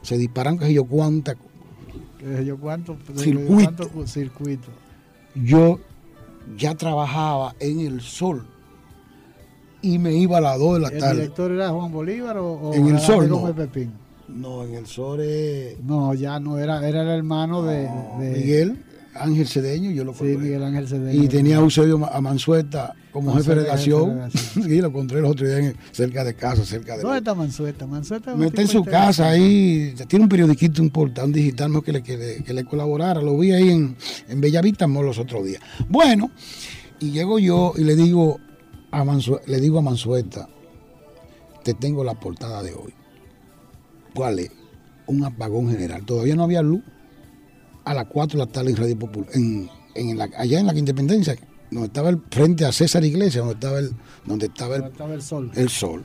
[0.02, 3.88] Se disparan, sé yo, sé yo cuánto Circuito.
[3.88, 4.68] cuánto circuito.
[5.34, 5.78] yo
[6.56, 8.46] ya trabajaba en el sol
[9.82, 11.14] y me iba a las 2 de la ¿El tarde.
[11.22, 13.54] director era Juan Bolívar o, o En el Sol, no.
[13.54, 13.92] Pepín?
[14.28, 17.88] No, en el sol es No, ya no era, era el hermano de,
[18.20, 20.36] de- Miguel Ángel Cedeño, yo lo Sí, compré.
[20.38, 21.22] Miguel Ángel Cedeño.
[21.24, 24.64] Y tenía a Eusebio Mansueta como jefe de Mansueta, jefe de redacción.
[24.70, 27.02] Sí, lo encontré los otros días en- cerca de casa, cerca de...
[27.02, 27.86] ¿Dónde está Mansueta?
[27.86, 31.92] Mansueta es está en su casa ahí, tiene un periodiquito importante, un digital mejor que
[31.92, 33.20] le, que le, que le colaborara.
[33.20, 33.96] Lo vi ahí en,
[34.28, 35.62] en Bellavista los otros días.
[35.88, 36.30] Bueno,
[37.00, 38.38] y llego yo y le digo
[38.92, 40.48] a Mansue- le digo a Mansueta,
[41.64, 42.94] te tengo la portada de hoy.
[44.18, 44.50] ¿Cuál es?
[45.06, 46.04] Un apagón general.
[46.04, 46.82] Todavía no había luz.
[47.84, 50.76] A las 4 de la tarde en Radio Popular, en, en la- allá en la
[50.76, 51.36] Independencia,
[51.70, 53.90] donde estaba el frente a César Iglesias, donde estaba el,
[54.26, 55.50] donde estaba el ¿Dónde estaba el sol?
[55.54, 56.04] el sol.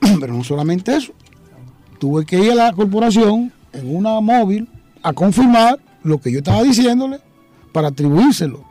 [0.20, 1.12] Pero no solamente eso.
[1.98, 4.68] Tuve que ir a la corporación en una móvil
[5.02, 7.20] a confirmar lo que yo estaba diciéndole
[7.72, 8.64] para atribuírselo.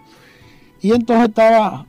[0.82, 1.86] Y entonces estaba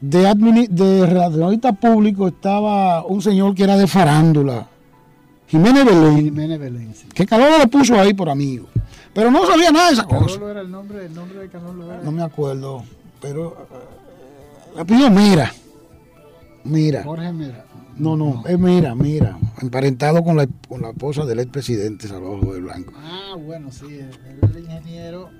[0.00, 4.68] de, de relacionista público, estaba un señor que era de farándula,
[5.46, 6.94] Jiménez Belén, Jiménez Belén.
[6.94, 7.06] sí.
[7.14, 8.68] que Calolo lo puso ahí por amigo.
[9.14, 10.26] Pero no sabía nada de esa cosa.
[10.34, 12.84] Carolo era el nombre, el nombre de Carolo era No me acuerdo,
[13.20, 15.52] pero eh, le pidió mira,
[16.64, 17.02] mira.
[17.02, 17.64] Jorge Mera.
[17.96, 22.60] No, no, es mira, mira, emparentado con la, con la esposa del expresidente Salvador de
[22.60, 22.92] Blanco.
[22.96, 25.30] Ah, bueno, sí, él era el ingeniero,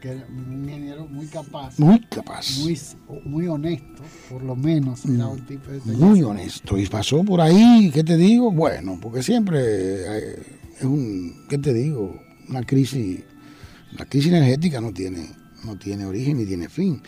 [0.00, 2.78] que era un ingeniero muy capaz, Muy capaz, muy,
[3.08, 6.78] muy, muy honesto, por lo menos, era un tipo de honesto.
[6.78, 8.50] Y pasó por ahí, ¿qué te digo?
[8.50, 10.42] Bueno, porque siempre eh,
[10.78, 12.20] es un, ¿qué te digo?
[12.48, 13.20] Una crisis,
[13.96, 15.26] la crisis energética no tiene,
[15.64, 17.02] no tiene origen ni tiene fin.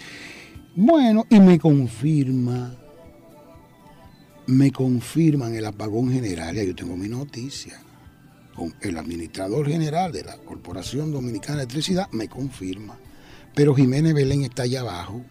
[0.74, 2.74] Bueno, y me confirma,
[4.46, 7.80] me confirman el apagón general, ya yo tengo mi noticia.
[8.58, 12.98] Con el administrador general de la Corporación Dominicana de Electricidad me confirma.
[13.54, 15.22] Pero Jiménez Belén está allá abajo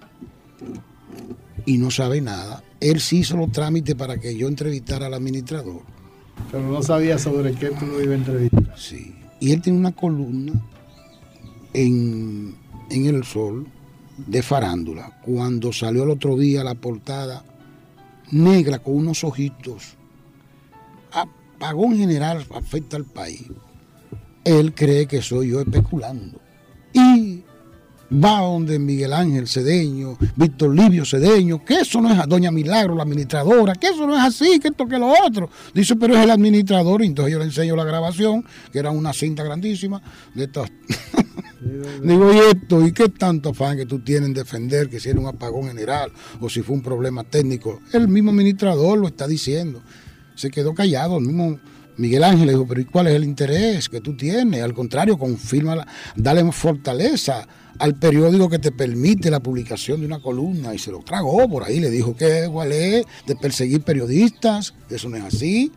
[1.66, 2.64] y no sabe nada.
[2.80, 5.82] Él sí hizo los trámites para que yo entrevistara al administrador.
[6.50, 8.80] Pero no sabía sobre qué tú lo ibas a entrevistar.
[8.80, 9.14] Sí.
[9.42, 10.54] Y él tiene una columna
[11.74, 12.56] en,
[12.90, 13.68] en El Sol
[14.16, 15.20] de farándula.
[15.22, 17.44] Cuando salió el otro día la portada
[18.32, 19.98] negra con unos ojitos,
[21.58, 23.44] apagón general afecta al país.
[24.44, 26.40] Él cree que soy yo especulando.
[26.94, 27.44] Y
[28.12, 33.04] va donde Miguel Ángel Cedeño, Víctor Livio Cedeño, que eso no es Doña Milagro, la
[33.04, 35.50] administradora, que eso no es así, que esto que lo otro.
[35.74, 39.12] Dice, pero es el administrador, y entonces yo le enseño la grabación, que era una
[39.14, 40.02] cinta grandísima,
[40.34, 40.48] de.
[42.04, 42.86] Digo, ¿y esto?
[42.86, 46.12] ¿Y qué tanto afán que tú tienes en defender que si era un apagón general
[46.40, 47.82] o si fue un problema técnico?
[47.92, 49.82] El mismo administrador lo está diciendo.
[50.38, 51.60] Se quedó callado, el mismo
[51.98, 54.62] Miguel Ángel le dijo, pero ¿y cuál es el interés que tú tienes?
[54.62, 55.86] Al contrario, confirma,
[56.16, 57.48] dale fortaleza
[57.80, 61.64] al periódico que te permite la publicación de una columna y se lo tragó por
[61.64, 65.72] ahí, le dijo que cuál es de perseguir periodistas, eso no es así.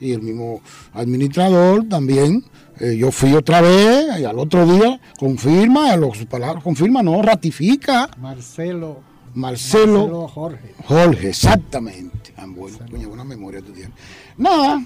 [0.00, 0.60] y el mismo
[0.92, 2.44] administrador también.
[2.80, 8.10] Eh, yo fui otra vez y al otro día confirma, sus palabras confirma, no, ratifica.
[8.18, 9.11] Marcelo.
[9.34, 10.74] Marcelo, Jorge.
[10.84, 12.34] Jorge, exactamente.
[12.36, 12.78] Ah, bueno,
[13.08, 13.92] buena memoria tú tienes.
[14.36, 14.82] Nada,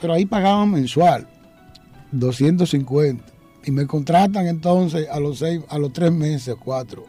[0.00, 1.28] pero ahí pagaban mensual,
[2.10, 3.24] 250.
[3.64, 7.06] Y me contratan entonces a los seis, a los tres meses, cuatro.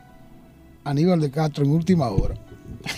[0.84, 2.36] Aníbal de Castro en última hora.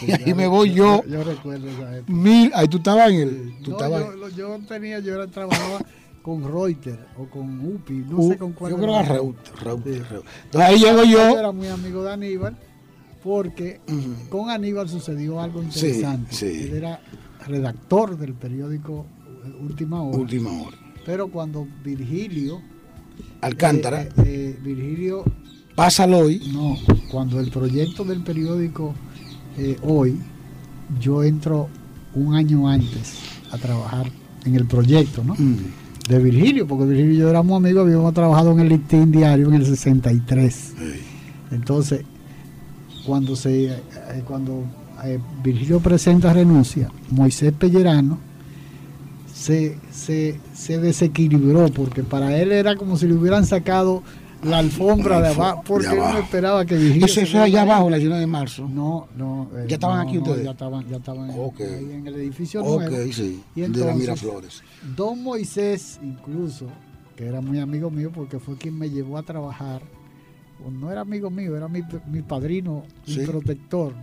[0.05, 1.03] y ahí me voy yo.
[1.05, 2.11] Yo, recuerdo esa época.
[2.11, 3.53] Mil, ahí tú estabas en el.
[3.63, 5.80] yo, yo, tenía, yo era, trabajaba
[6.22, 8.72] con Reuters o con UPI, no sé con cuál.
[8.72, 10.24] Yo creo que era Reuters.
[10.43, 11.30] Entonces ahí llego yo.
[11.30, 12.57] Yo era muy amigo de Aníbal
[13.26, 13.82] porque
[14.30, 16.63] con Aníbal sucedió algo interesante.
[16.63, 17.01] Él era
[17.45, 19.07] redactor del periódico
[19.59, 20.17] Última Hora.
[20.17, 20.78] Última Hora.
[21.05, 22.61] Pero cuando Virgilio.
[23.41, 24.03] Alcántara.
[24.03, 25.23] Eh, eh, Virgilio.
[25.76, 26.51] Pásalo hoy.
[26.53, 26.78] No,
[27.11, 28.93] cuando el proyecto del periódico
[29.57, 30.17] eh, hoy,
[30.99, 31.67] yo entro
[32.13, 33.19] un año antes
[33.51, 34.09] a trabajar
[34.45, 35.36] en el proyecto, ¿no?
[36.07, 39.55] De Virgilio, porque Virgilio y yo éramos amigos, habíamos trabajado en el listín diario en
[39.55, 40.73] el 63.
[41.51, 42.05] Entonces,
[43.05, 43.75] cuando se
[44.25, 44.63] cuando
[45.43, 48.17] Virgilio presenta renuncia, Moisés Pellerano
[49.33, 54.01] se, se, desequilibró, porque para él era como si le hubieran sacado
[54.43, 57.05] la alfombra de abajo, porque él no esperaba que Virgilio.
[57.05, 58.67] Eso, es allá abajo, la ciudad de marzo.
[58.67, 59.49] No, no.
[59.55, 60.43] Eh, ¿Ya estaban aquí ustedes?
[60.43, 63.13] ya estaban, ya estaban ahí en el edificio okay, nuevo.
[63.13, 63.43] sí.
[63.55, 64.63] Y entonces, de la Miraflores.
[64.95, 66.67] Don Moisés, incluso,
[67.15, 69.81] que era muy amigo mío, porque fue quien me llevó a trabajar
[70.71, 71.81] no era amigo mío, era mi,
[72.21, 73.93] padrino mi protector.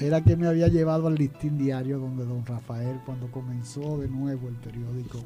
[0.00, 4.48] Era que me había llevado al listín diario donde don Rafael, cuando comenzó de nuevo
[4.48, 5.18] el periódico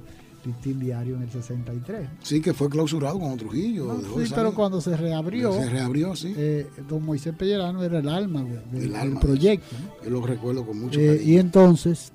[0.45, 2.09] Listín Diario en el 63.
[2.23, 4.01] Sí, que fue clausurado con Trujillo.
[4.25, 6.33] sí, pero cuando se reabrió, se reabrió sí.
[6.37, 8.43] Eh, don Moisés Pellerano era el alma
[8.73, 9.77] del proyecto.
[10.03, 12.13] Yo lo recuerdo con mucho eh, Y entonces,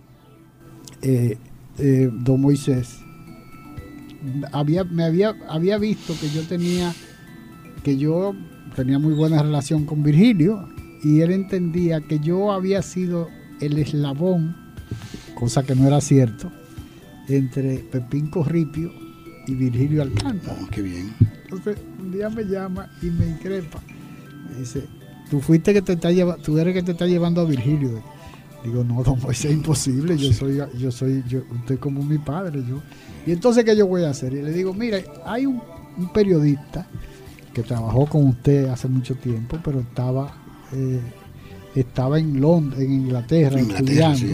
[1.04, 1.38] eh,
[1.78, 2.98] don Moisés
[4.52, 6.94] había, me había, había visto que yo tenía
[7.86, 8.34] que yo
[8.76, 10.68] tenía muy buena relación con Virgilio
[11.04, 13.30] y él entendía que yo había sido
[13.62, 14.56] el eslabón,
[15.36, 16.52] cosa que no era cierto,
[17.28, 18.92] entre Pepín Corripio
[19.46, 20.58] y Virgilio Alcántara.
[20.64, 21.14] Oh, qué bien.
[21.44, 23.80] Entonces, un día me llama y me increpa.
[24.50, 24.88] Me dice,
[25.30, 28.02] tú fuiste que te está llevando, tú eres que te está llevando a Virgilio.
[28.64, 32.64] Digo, no, don Moisés, es imposible, yo soy, yo soy, yo, usted como mi padre,
[32.68, 32.82] yo.
[33.28, 34.34] Y entonces, ¿qué yo voy a hacer?
[34.34, 35.62] Y le digo, mire, hay un
[36.12, 36.88] periodista
[37.56, 40.36] que trabajó con usted hace mucho tiempo, pero estaba
[40.74, 41.00] eh,
[41.74, 44.26] estaba en Londres, en Inglaterra, estudiando.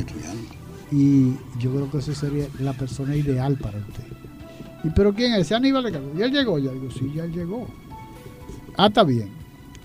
[0.92, 4.04] Y yo creo que esa sería la persona ideal para usted.
[4.84, 5.52] ¿Y pero quién es?
[5.52, 6.12] Aníbal de Carlos.
[6.18, 6.58] ¿Y él llegó?
[6.58, 7.68] Ya digo, sí, ya llegó.
[8.76, 9.30] Ah, está bien.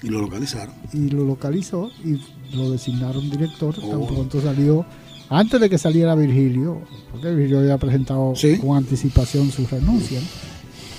[0.03, 0.75] Y lo localizaron.
[0.95, 2.19] Y lo localizó y
[2.57, 3.75] lo designaron director.
[3.75, 4.07] Tan oh.
[4.07, 4.87] pronto salió,
[5.29, 6.81] antes de que saliera Virgilio,
[7.13, 10.21] porque Virgilio había presentado con anticipación su renuncia.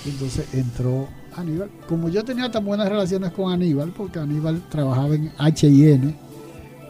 [0.05, 1.07] Entonces entró
[1.37, 1.69] Aníbal.
[1.87, 6.15] Como yo tenía tan buenas relaciones con Aníbal, porque Aníbal trabajaba en HN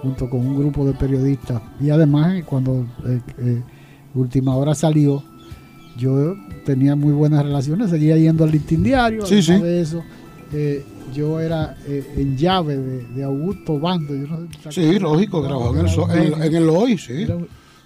[0.01, 1.61] junto con un grupo de periodistas.
[1.81, 3.61] Y además, eh, cuando eh, eh,
[4.15, 5.21] Última Hora salió,
[5.97, 6.35] yo
[6.65, 9.25] tenía muy buenas relaciones, seguía yendo al listín diario.
[9.25, 9.53] Sí, sí.
[9.53, 10.03] de eso,
[11.13, 14.13] yo era en llave de, Augusto Bando.
[14.69, 17.27] sí, lógico, trabajaba en el, hoy, sí.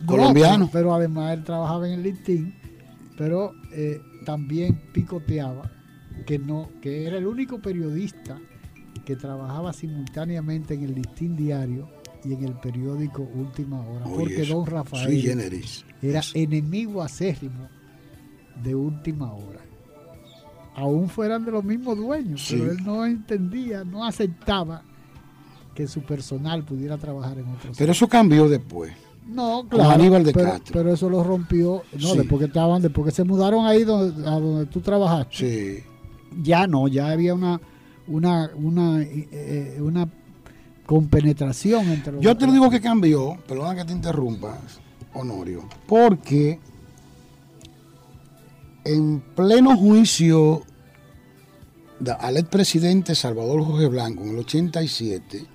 [0.05, 0.69] colombiano.
[0.71, 2.53] pero además él trabajaba en el listín,
[3.17, 3.53] pero
[4.25, 5.63] también picoteaba
[6.25, 8.39] que no, que era el único periodista
[9.05, 11.89] que trabajaba simultáneamente en el Listín Diario
[12.23, 15.63] y en el periódico Última Hora, porque don Rafael
[16.01, 17.67] era enemigo acérrimo
[18.63, 19.61] de Última Hora.
[20.75, 24.83] Aún fueran de los mismos dueños, pero él no entendía, no aceptaba
[25.75, 28.93] que su personal pudiera trabajar en otro Pero eso cambió después.
[29.27, 29.91] No, claro.
[29.91, 30.73] Aníbal de pero, Castro.
[30.73, 34.31] pero eso lo rompió, no, después que estaban, después que se mudaron ahí donde, a
[34.31, 35.81] donde tú trabajaste.
[35.81, 35.90] Sí
[36.41, 37.59] ya no, ya había una
[38.07, 40.09] una una, eh, una
[40.85, 44.59] compenetración entre los Yo te lo digo que cambió, perdona que te interrumpa,
[45.13, 46.59] Honorio, porque
[48.83, 50.63] en pleno juicio
[52.19, 55.45] al expresidente Salvador Jorge Blanco en el 87,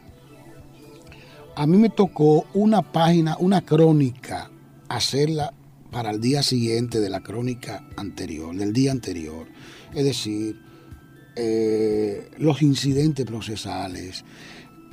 [1.56, 4.50] a mí me tocó una página, una crónica,
[4.88, 5.52] hacerla
[5.90, 9.46] para el día siguiente de la crónica anterior, del día anterior.
[9.94, 10.60] Es decir,
[11.36, 14.24] eh, los incidentes procesales,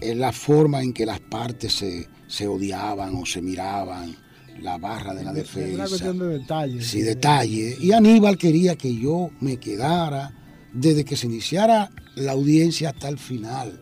[0.01, 4.15] eh, la forma en que las partes se, se, odiaban o se miraban,
[4.61, 5.87] la barra de la defensa.
[5.87, 6.81] cuestión de detalle.
[6.81, 7.77] Sí, detalle.
[7.79, 10.33] Y Aníbal quería que yo me quedara
[10.73, 13.79] desde que se iniciara la audiencia hasta el final.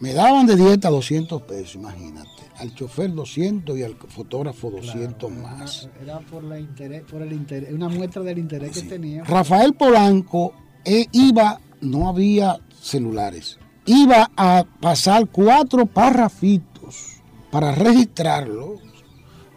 [0.00, 2.28] Me daban de dieta 200 pesos, imagínate.
[2.56, 5.88] Al chofer 200 y al fotógrafo 200 más.
[6.02, 9.24] Era, por, la interés, por el interés, una muestra del interés que tenía.
[9.24, 10.54] Rafael Polanco
[10.84, 17.20] eh, iba, no había celulares, iba a pasar cuatro parrafitos
[17.50, 18.76] para registrarlo.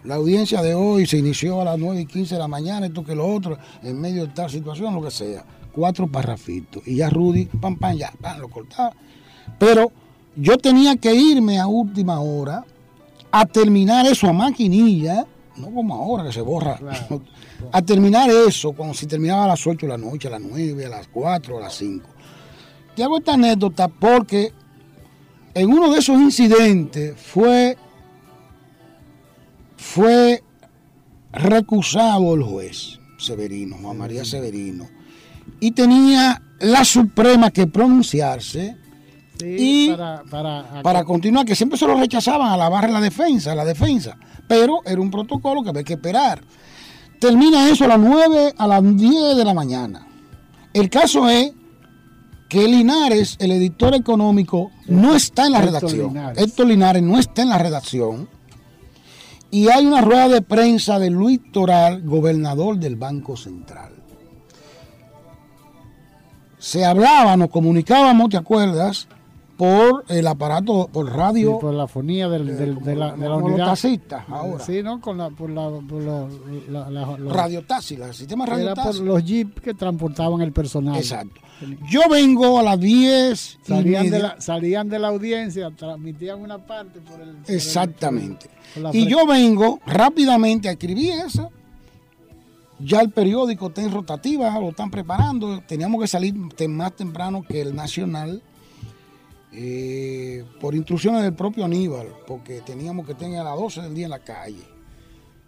[0.04, 3.04] La audiencia de hoy se inició a las 9 y 15 de la mañana, esto
[3.04, 5.44] que lo otro, en medio de tal situación, lo que sea.
[5.74, 6.88] Cuatro parrafitos.
[6.88, 8.94] Y ya Rudy, pam, pam, ya, pam, lo cortaba.
[9.60, 9.92] Pero
[10.36, 12.64] yo tenía que irme a última hora
[13.32, 15.26] a terminar eso a maquinilla,
[15.58, 16.80] no como ahora que se borra,
[17.72, 20.86] a terminar eso, como si terminaba a las 8 de la noche, a las 9,
[20.86, 22.10] a las 4, a las 5.
[22.96, 24.54] Te hago esta anécdota porque
[25.54, 27.78] en uno de esos incidentes fue,
[29.76, 30.44] fue
[31.32, 34.88] recusado el juez Severino, Juan María Severino,
[35.60, 38.78] y tenía la Suprema que pronunciarse
[39.44, 39.94] y
[40.84, 43.66] para, continuar, que siempre se lo rechazaban a la barra de la defensa, a la
[43.66, 44.18] defensa,
[44.48, 46.42] pero era un protocolo que había que esperar.
[47.20, 50.08] Termina eso a las 9, a las 10 de la mañana.
[50.74, 51.52] El caso es
[52.48, 56.16] que Linares, el editor económico, no está en la redacción.
[56.36, 58.30] Héctor Linares no está en la redacción.
[59.50, 63.94] Y hay una rueda de prensa de Luis Toral, gobernador del Banco Central.
[66.60, 69.08] Se hablaba, nos comunicábamos, ¿te acuerdas?
[69.58, 71.58] Por el aparato, por radio.
[71.60, 73.70] por la fonía del, de la, de la unidad.
[73.70, 73.86] Los
[74.30, 74.64] ahora.
[74.64, 75.02] Sí, ¿no?
[75.02, 79.62] Con la, por la, por la, radio taxi, el sistema radio Era por los jeeps
[79.62, 80.96] que transportaban el personal.
[80.96, 81.42] Exacto.
[81.90, 87.00] Yo vengo a las 10 salían, de la, salían de la audiencia, transmitían una parte
[87.00, 87.36] por el...
[87.48, 88.48] Exactamente.
[88.94, 91.50] y yo vengo rápidamente a escribir eso.
[92.80, 95.62] Ya el periódico está en rotativa, lo están preparando.
[95.62, 98.44] Teníamos que salir más temprano que el Nacional
[99.60, 104.06] eh, por instrucciones del propio Aníbal, porque teníamos que tener a las 12 del día
[104.06, 104.62] en la calle.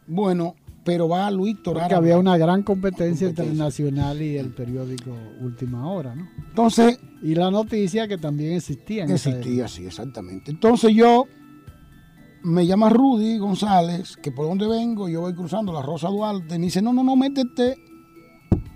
[0.07, 1.84] Bueno, pero va Luis Toral.
[1.84, 6.28] Porque había una gran competencia, entre el Nacional y el periódico Última Hora, ¿no?
[6.47, 6.99] Entonces.
[7.22, 9.03] Y la noticia que también existía.
[9.03, 10.49] En existía, sí, exactamente.
[10.49, 11.26] Entonces yo.
[12.41, 16.66] Me llama Rudy González, que por donde vengo, yo voy cruzando la Rosa Duarte, me
[16.66, 17.76] dice, no, no, no, métete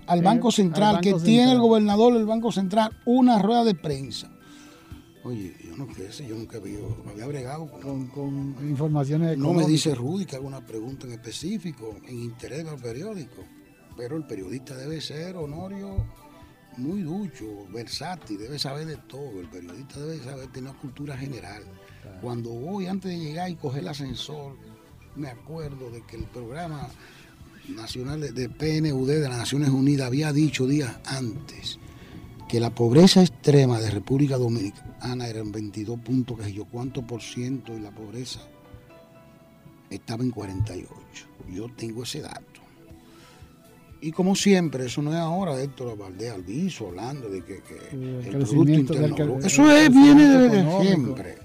[0.06, 4.33] al Banco Central, que tiene el gobernador del Banco Central una rueda de prensa.
[5.24, 6.78] Oye, yo no sé, yo nunca había,
[7.10, 11.96] había bregado con, con, informaciones No me dice Rudy que haga una pregunta en específico,
[12.06, 13.42] en interés al periódico,
[13.96, 16.04] pero el periodista debe ser, Honorio,
[16.76, 19.40] muy ducho, versátil, debe saber de todo.
[19.40, 21.62] El periodista debe saber tener una cultura general.
[22.20, 24.58] Cuando voy, antes de llegar y coger el ascensor,
[25.16, 26.90] me acuerdo de que el programa
[27.68, 31.78] nacional de PNUD de las Naciones Unidas había dicho días antes
[32.48, 37.22] que la pobreza extrema de República Dominicana era en 22 puntos, que yo cuánto por
[37.22, 38.40] ciento, y la pobreza
[39.90, 40.88] estaba en 48.
[41.50, 42.54] Yo tengo ese dato.
[44.00, 48.36] Y como siempre, eso no es ahora de Héctor Valdés Alviso hablando de que, el,
[48.38, 51.43] Producto Interno Eso es, viene desde siempre.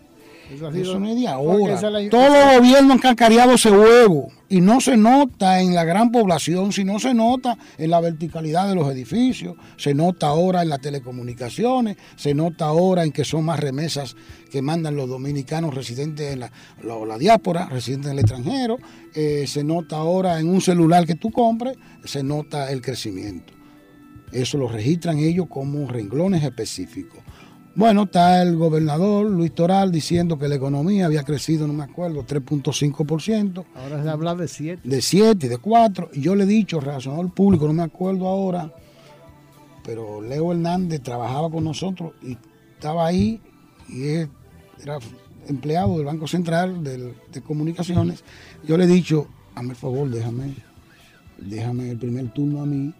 [0.49, 1.79] Eso, no es de ahora.
[2.09, 6.71] Todos los gobiernos han cacareado ese huevo y no se nota en la gran población,
[6.71, 11.97] sino se nota en la verticalidad de los edificios, se nota ahora en las telecomunicaciones,
[12.15, 14.15] se nota ahora en que son más remesas
[14.51, 16.51] que mandan los dominicanos residentes en la,
[16.83, 18.77] la, diáspora, residentes en el extranjero,
[19.13, 23.53] eh, se nota ahora en un celular que tú compres, se nota el crecimiento.
[24.31, 27.19] Eso lo registran ellos como renglones específicos.
[27.79, 32.25] Bueno, está el gobernador Luis Toral diciendo que la economía había crecido, no me acuerdo,
[32.25, 33.63] 3.5%.
[33.73, 34.81] Ahora se habla de 7.
[34.83, 36.09] De 7 y de 4.
[36.11, 38.69] Y yo le he dicho, relacionado público, no me acuerdo ahora,
[39.85, 42.37] pero Leo Hernández trabajaba con nosotros y
[42.73, 43.39] estaba ahí
[43.87, 44.09] y
[44.83, 44.99] era
[45.47, 47.13] empleado del Banco Central de,
[47.47, 48.25] Comunicaciones.
[48.67, 50.53] Yo le he dicho, hazme el favor, déjame,
[51.37, 52.93] déjame el primer turno a mí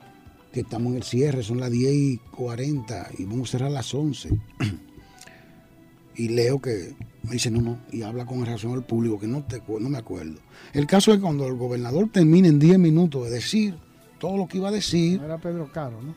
[0.51, 3.73] que estamos en el cierre, son las 10 y 40 y vamos a cerrar a
[3.73, 4.29] las 11.
[6.15, 9.43] y leo que me dice, no, no, y habla con relación al público, que no,
[9.43, 10.39] te, no me acuerdo.
[10.73, 13.75] El caso es que cuando el gobernador termine en 10 minutos de decir
[14.19, 15.19] todo lo que iba a decir...
[15.19, 16.15] No era Pedro Caro, ¿no?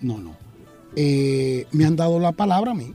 [0.00, 0.36] No, no.
[0.96, 2.92] Eh, me han dado la palabra a mí.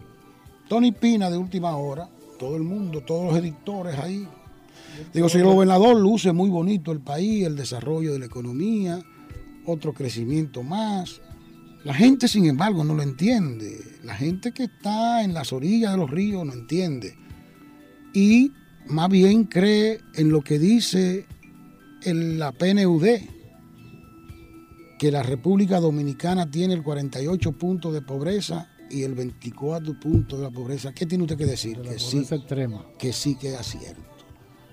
[0.67, 2.07] Tony Pina de última hora,
[2.37, 4.27] todo el mundo, todos los editores ahí.
[5.13, 9.01] Digo, señor gobernador, luce muy bonito el país, el desarrollo de la economía,
[9.69, 11.21] otro crecimiento más.
[11.83, 13.79] La gente, sin embargo, no lo entiende.
[14.03, 17.15] La gente que está en las orillas de los ríos no entiende.
[18.13, 18.51] Y
[18.87, 21.25] más bien cree en lo que dice
[22.03, 23.05] en la PNUD,
[24.97, 30.43] que la República Dominicana tiene el 48 puntos de pobreza y el 24 punto de
[30.43, 31.77] la pobreza, ¿qué tiene usted que decir?
[31.77, 32.85] De la que pobreza sí, extrema.
[32.97, 34.08] que sí que es cierto.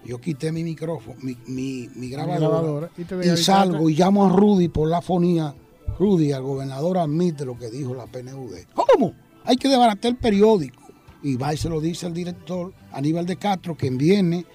[0.06, 4.28] Yo quité mi micrófono, mi, mi, mi grabadora, grabadora, y te salgo y llamo a
[4.28, 5.54] Rudy por la fonía.
[5.98, 8.54] Rudy, al gobernador admite lo que dijo la PNUD.
[8.74, 9.14] ¿Cómo?
[9.44, 10.82] Hay que desbaratar el periódico.
[11.22, 14.46] Y va y se lo dice al director Aníbal de Castro, que viene,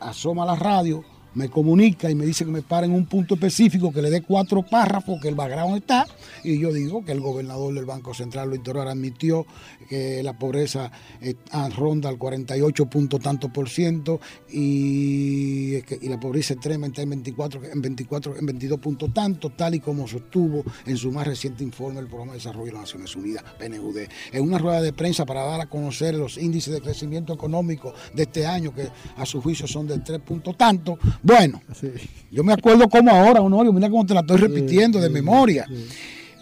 [0.00, 1.02] asoma la radio,
[1.38, 4.22] me comunica y me dice que me pare en un punto específico, que le dé
[4.22, 6.04] cuatro párrafos, que el background está.
[6.42, 9.46] Y yo digo que el gobernador del Banco Central, Luis Torrar, admitió
[9.88, 14.20] que la pobreza eh, ah, ronda al 48 punto tanto por ciento
[14.50, 19.80] y la pobreza extrema está en 24, en 24, en 22 puntos tanto, tal y
[19.80, 23.44] como sostuvo en su más reciente informe el Programa de Desarrollo de las Naciones Unidas,
[23.58, 23.98] PNUD,
[24.32, 28.24] en una rueda de prensa para dar a conocer los índices de crecimiento económico de
[28.24, 30.98] este año, que a su juicio son de 3 puntos tanto.
[31.28, 31.90] Bueno, Sí.
[32.30, 35.66] yo me acuerdo como ahora, Honorio, mira cómo te la estoy repitiendo de memoria.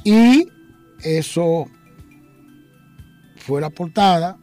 [0.04, 0.48] Y
[1.02, 1.66] eso
[3.36, 4.38] fue la portada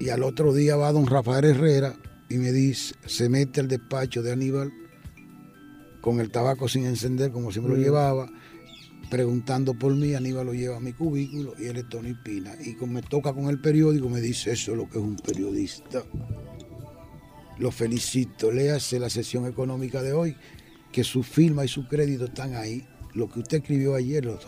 [0.00, 1.94] y al otro día va don Rafael Herrera
[2.30, 4.72] y me dice, se mete al despacho de Aníbal
[6.00, 8.30] con el tabaco sin encender como siempre lo llevaba,
[9.10, 12.54] preguntando por mí, Aníbal lo lleva a mi cubículo y él es Tony Pina.
[12.64, 15.16] Y como me toca con el periódico, me dice, eso es lo que es un
[15.16, 16.02] periodista.
[17.62, 20.34] Lo felicito, léase la sesión económica de hoy,
[20.90, 22.84] que su firma y su crédito están ahí.
[23.14, 24.40] Lo que usted escribió ayer, los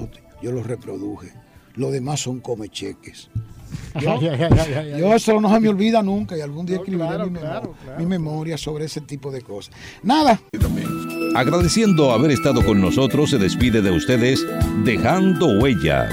[0.42, 1.32] yo lo reproduje.
[1.76, 3.30] Lo demás son come cheques.
[4.00, 4.20] Yo,
[4.98, 7.60] yo eso no se me olvida nunca y algún día No, escribiré claro, mi, claro,
[7.62, 7.98] memo- claro.
[8.00, 9.72] mi memoria sobre ese tipo de cosas.
[10.02, 10.40] Nada,
[11.34, 14.44] Agradeciendo haber estado con nosotros, se despide de ustedes
[14.84, 16.12] dejando huellas,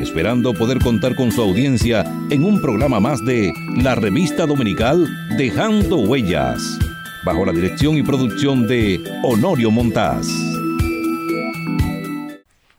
[0.00, 5.96] esperando poder contar con su audiencia en un programa más de la revista dominical Dejando
[5.96, 6.78] Huellas,
[7.24, 10.28] bajo la dirección y producción de Honorio Montás.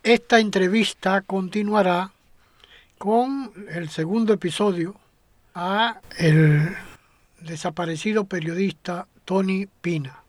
[0.04, 2.12] Esta entrevista continuará
[2.98, 4.96] con el segundo episodio
[5.54, 6.76] a el
[7.42, 10.20] desaparecido periodista Tony Pina.